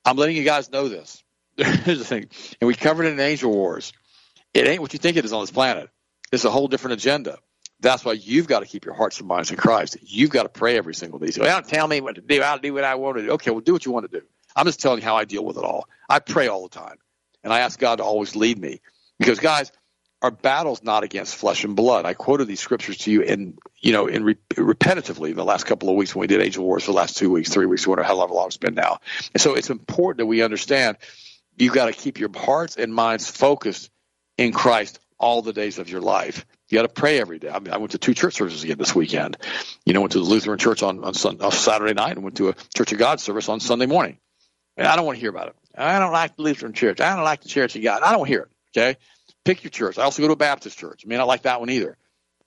[0.05, 1.23] I'm letting you guys know this.
[1.57, 2.29] Here's the thing,
[2.61, 3.91] and we covered it in Angel Wars.
[4.53, 5.89] It ain't what you think it is on this planet.
[6.31, 7.39] It's a whole different agenda.
[7.79, 9.97] That's why you've got to keep your hearts and minds in Christ.
[10.01, 11.31] You've got to pray every single day.
[11.31, 12.41] So, well, don't tell me what to do.
[12.41, 13.31] I'll do what I want to do.
[13.31, 14.25] Okay, well, do what you want to do.
[14.55, 15.87] I'm just telling you how I deal with it all.
[16.09, 16.97] I pray all the time,
[17.47, 18.81] and I ask God to always lead me.
[19.19, 19.71] Because, guys,
[20.21, 22.05] our battle's not against flesh and blood.
[22.05, 25.65] I quoted these scriptures to you in, you know, in re- repetitively in the last
[25.65, 27.87] couple of weeks when we did Angel Wars for the last two weeks, three weeks,
[27.87, 28.99] whatever, however long it's been now.
[29.33, 30.97] And so it's important that we understand
[31.57, 33.91] you've got to keep your hearts and minds focused
[34.37, 36.45] in Christ all the days of your life.
[36.67, 37.49] You got to pray every day.
[37.49, 39.37] I, mean, I went to two church services again this weekend.
[39.85, 42.49] You know, went to the Lutheran church on on, on Saturday night and went to
[42.49, 44.17] a Church of God service on Sunday morning.
[44.75, 45.55] And I don't want to hear about it.
[45.77, 47.01] I don't like the Lutheran church.
[47.01, 48.01] I don't like the Church of God.
[48.01, 48.49] I don't hear it.
[48.75, 48.99] Okay,
[49.45, 49.97] pick your church.
[49.97, 51.03] I also go to a Baptist church.
[51.05, 51.97] I may not like that one either.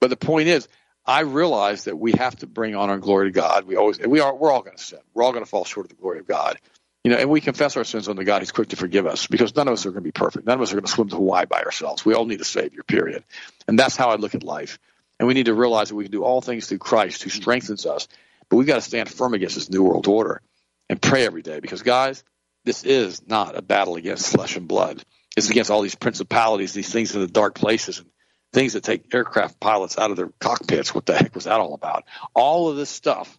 [0.00, 0.68] But the point is,
[1.06, 3.64] I realize that we have to bring honor and glory to God.
[3.64, 5.00] We always we are we're all going to sin.
[5.14, 6.58] We're all going to fall short of the glory of God.
[7.04, 8.42] You know, and we confess our sins unto God.
[8.42, 10.46] He's quick to forgive us because none of us are going to be perfect.
[10.46, 12.04] None of us are going to swim to Hawaii by ourselves.
[12.04, 13.24] We all need a Savior, period.
[13.66, 14.78] And that's how I look at life.
[15.18, 17.86] And we need to realize that we can do all things through Christ who strengthens
[17.86, 18.06] us.
[18.50, 20.42] But we've got to stand firm against this New World Order
[20.90, 22.22] and pray every day because, guys,
[22.70, 25.04] this is not a battle against flesh and blood.
[25.36, 28.06] It's against all these principalities, these things in the dark places, and
[28.52, 30.94] things that take aircraft pilots out of their cockpits.
[30.94, 32.04] What the heck was that all about?
[32.32, 33.36] All of this stuff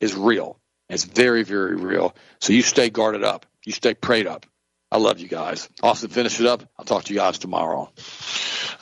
[0.00, 0.58] is real.
[0.88, 2.16] It's very, very real.
[2.40, 3.46] So you stay guarded up.
[3.64, 4.44] You stay prayed up.
[4.90, 5.68] I love you guys.
[5.80, 6.64] Austin, finish it up.
[6.76, 7.92] I'll talk to you guys tomorrow.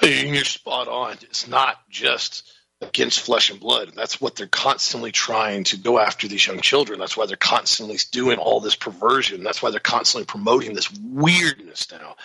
[0.01, 1.18] You're spot on.
[1.20, 2.51] It's not just
[2.82, 3.92] against flesh and blood.
[3.94, 6.98] That's what they're constantly trying to go after these young children.
[6.98, 9.42] That's why they're constantly doing all this perversion.
[9.42, 12.16] That's why they're constantly promoting this weirdness now.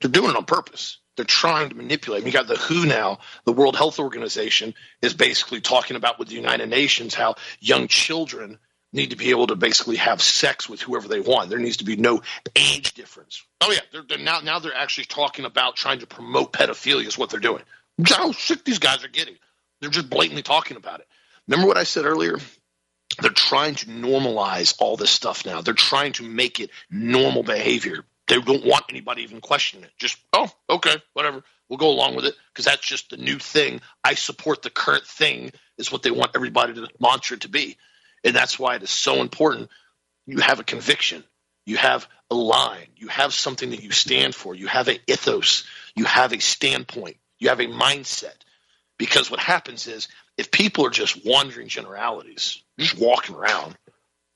[0.00, 0.98] They're doing it on purpose.
[1.16, 2.24] They're trying to manipulate.
[2.24, 6.36] You got the WHO now, the World Health Organization, is basically talking about with the
[6.36, 8.58] United Nations how young children
[8.92, 11.50] need to be able to basically have sex with whoever they want.
[11.50, 12.22] There needs to be no
[12.56, 13.44] age difference.
[13.60, 17.18] Oh yeah, they're, they're now now they're actually talking about trying to promote pedophilia is
[17.18, 17.62] what they're doing.
[18.06, 19.34] How sick these guys are getting.
[19.80, 21.06] They're just blatantly talking about it.
[21.46, 22.38] Remember what I said earlier?
[23.20, 25.60] They're trying to normalize all this stuff now.
[25.60, 28.04] They're trying to make it normal behavior.
[28.28, 29.90] They don't want anybody even questioning it.
[29.98, 31.42] Just, oh, okay, whatever.
[31.68, 33.80] We'll go along with it because that's just the new thing.
[34.04, 37.76] I support the current thing, is what they want everybody to mantra to be.
[38.24, 39.70] And that's why it is so important.
[40.26, 41.24] You have a conviction,
[41.64, 45.64] you have a line, you have something that you stand for, you have an ethos,
[45.94, 48.34] you have a standpoint, you have a mindset.
[48.98, 53.76] Because what happens is if people are just wandering generalities, just walking around,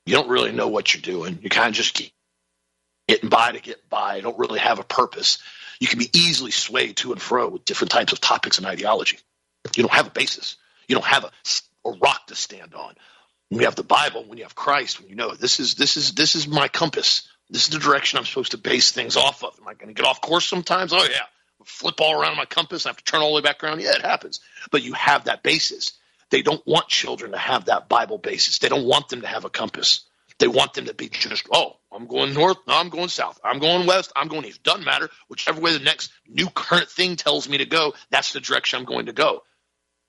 [0.07, 1.39] you don't really know what you're doing.
[1.43, 2.13] You kind of just keep
[3.09, 5.39] getting by to get by, don't really have a purpose.
[5.81, 9.19] You can be easily swayed to and fro with different types of topics and ideology.
[9.77, 10.57] You don't have a basis.
[10.89, 11.31] You don't have a
[11.85, 12.95] a rock to stand on.
[13.49, 15.97] When you have the Bible, when you have Christ, when you know this is this
[15.97, 17.29] is this is my compass.
[17.51, 19.59] This is the direction I'm supposed to base things off of.
[19.61, 20.93] Am I going to get off course sometimes?
[20.93, 21.27] Oh yeah,
[21.65, 22.87] flip all around my compass.
[22.87, 23.81] I have to turn all the way back around.
[23.81, 24.41] Yeah, it happens.
[24.71, 25.93] But you have that basis.
[26.31, 28.59] They don't want children to have that Bible basis.
[28.59, 30.05] They don't want them to have a compass.
[30.39, 33.59] They want them to be just, oh, I'm going north, no, I'm going south, I'm
[33.59, 34.63] going west, I'm going east.
[34.63, 35.11] Doesn't matter.
[35.29, 38.85] Whichever way the next new current thing tells me to go, that's the direction I'm
[38.85, 39.43] going to go.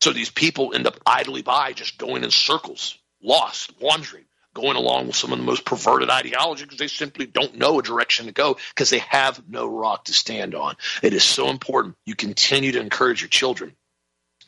[0.01, 5.07] So these people end up idly by just going in circles, lost, wandering, going along
[5.07, 8.31] with some of the most perverted ideology because they simply don't know a direction to
[8.31, 10.75] go because they have no rock to stand on.
[11.01, 13.75] It is so important you continue to encourage your children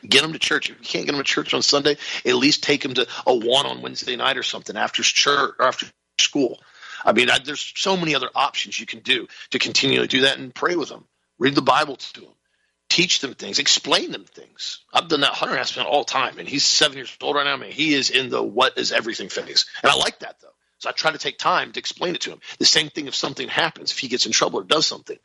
[0.07, 0.69] Get them to church.
[0.69, 3.33] If you can't get them to church on Sunday, at least take them to a
[3.33, 5.87] one on Wednesday night or something after church or after
[6.19, 6.59] school.
[7.03, 10.21] I mean, I, there's so many other options you can do to continue to do
[10.21, 11.05] that and pray with them.
[11.39, 12.29] Read the Bible to them.
[12.89, 13.59] Teach them things.
[13.59, 14.79] Explain them things.
[14.93, 15.33] I've done that.
[15.33, 17.53] Hunter has spent all time, and he's seven years old right now.
[17.53, 20.49] I mean, he is in the what is everything phase, and I like that though.
[20.77, 22.39] So I try to take time to explain it to him.
[22.59, 25.17] The same thing if something happens, if he gets in trouble or does something,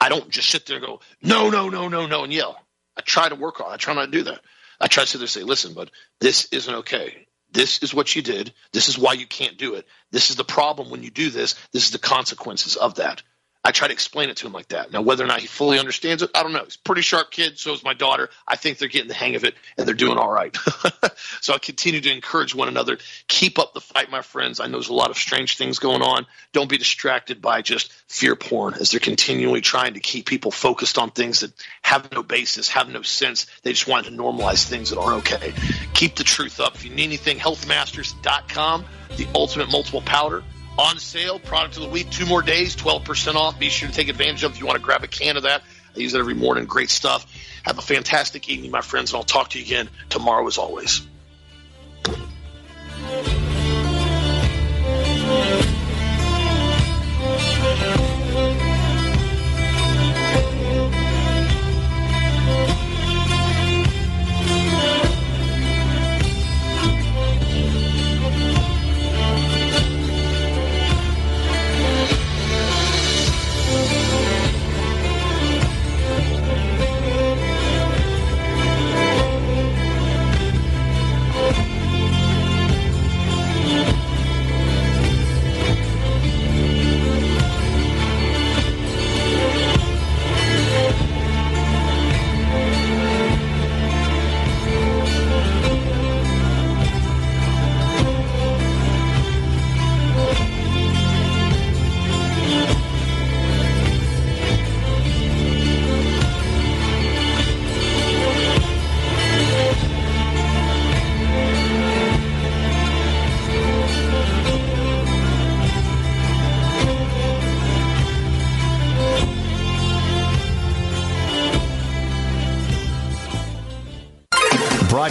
[0.00, 2.58] I don't just sit there and go, no, no, no, no, no, and yell.
[2.96, 3.72] I try to work on.
[3.72, 4.40] I try not to do that.
[4.80, 5.90] I try to sit there and say, listen, but
[6.20, 7.26] this isn't okay.
[7.50, 8.52] This is what you did.
[8.72, 9.86] This is why you can't do it.
[10.10, 11.54] This is the problem when you do this.
[11.72, 13.22] This is the consequences of that.
[13.64, 14.92] I try to explain it to him like that.
[14.92, 16.64] Now, whether or not he fully understands it, I don't know.
[16.64, 17.58] He's a pretty sharp kid.
[17.58, 18.30] So is my daughter.
[18.46, 20.56] I think they're getting the hang of it and they're doing all right.
[21.40, 22.98] so I continue to encourage one another.
[23.26, 24.60] Keep up the fight, my friends.
[24.60, 26.26] I know there's a lot of strange things going on.
[26.52, 30.96] Don't be distracted by just fear porn as they're continually trying to keep people focused
[30.96, 31.52] on things that
[31.82, 33.46] have no basis, have no sense.
[33.64, 35.52] They just want to normalize things that aren't okay.
[35.94, 36.76] Keep the truth up.
[36.76, 38.84] If you need anything, healthmasters.com,
[39.16, 40.44] the ultimate multiple powder
[40.78, 41.38] on sale.
[41.38, 43.58] Product of the week, two more days, 12% off.
[43.58, 45.62] Be sure to take advantage of if you want to grab a can of that.
[45.94, 46.64] I use it every morning.
[46.66, 47.26] Great stuff.
[47.64, 51.06] Have a fantastic evening, my friends, and I'll talk to you again tomorrow as always.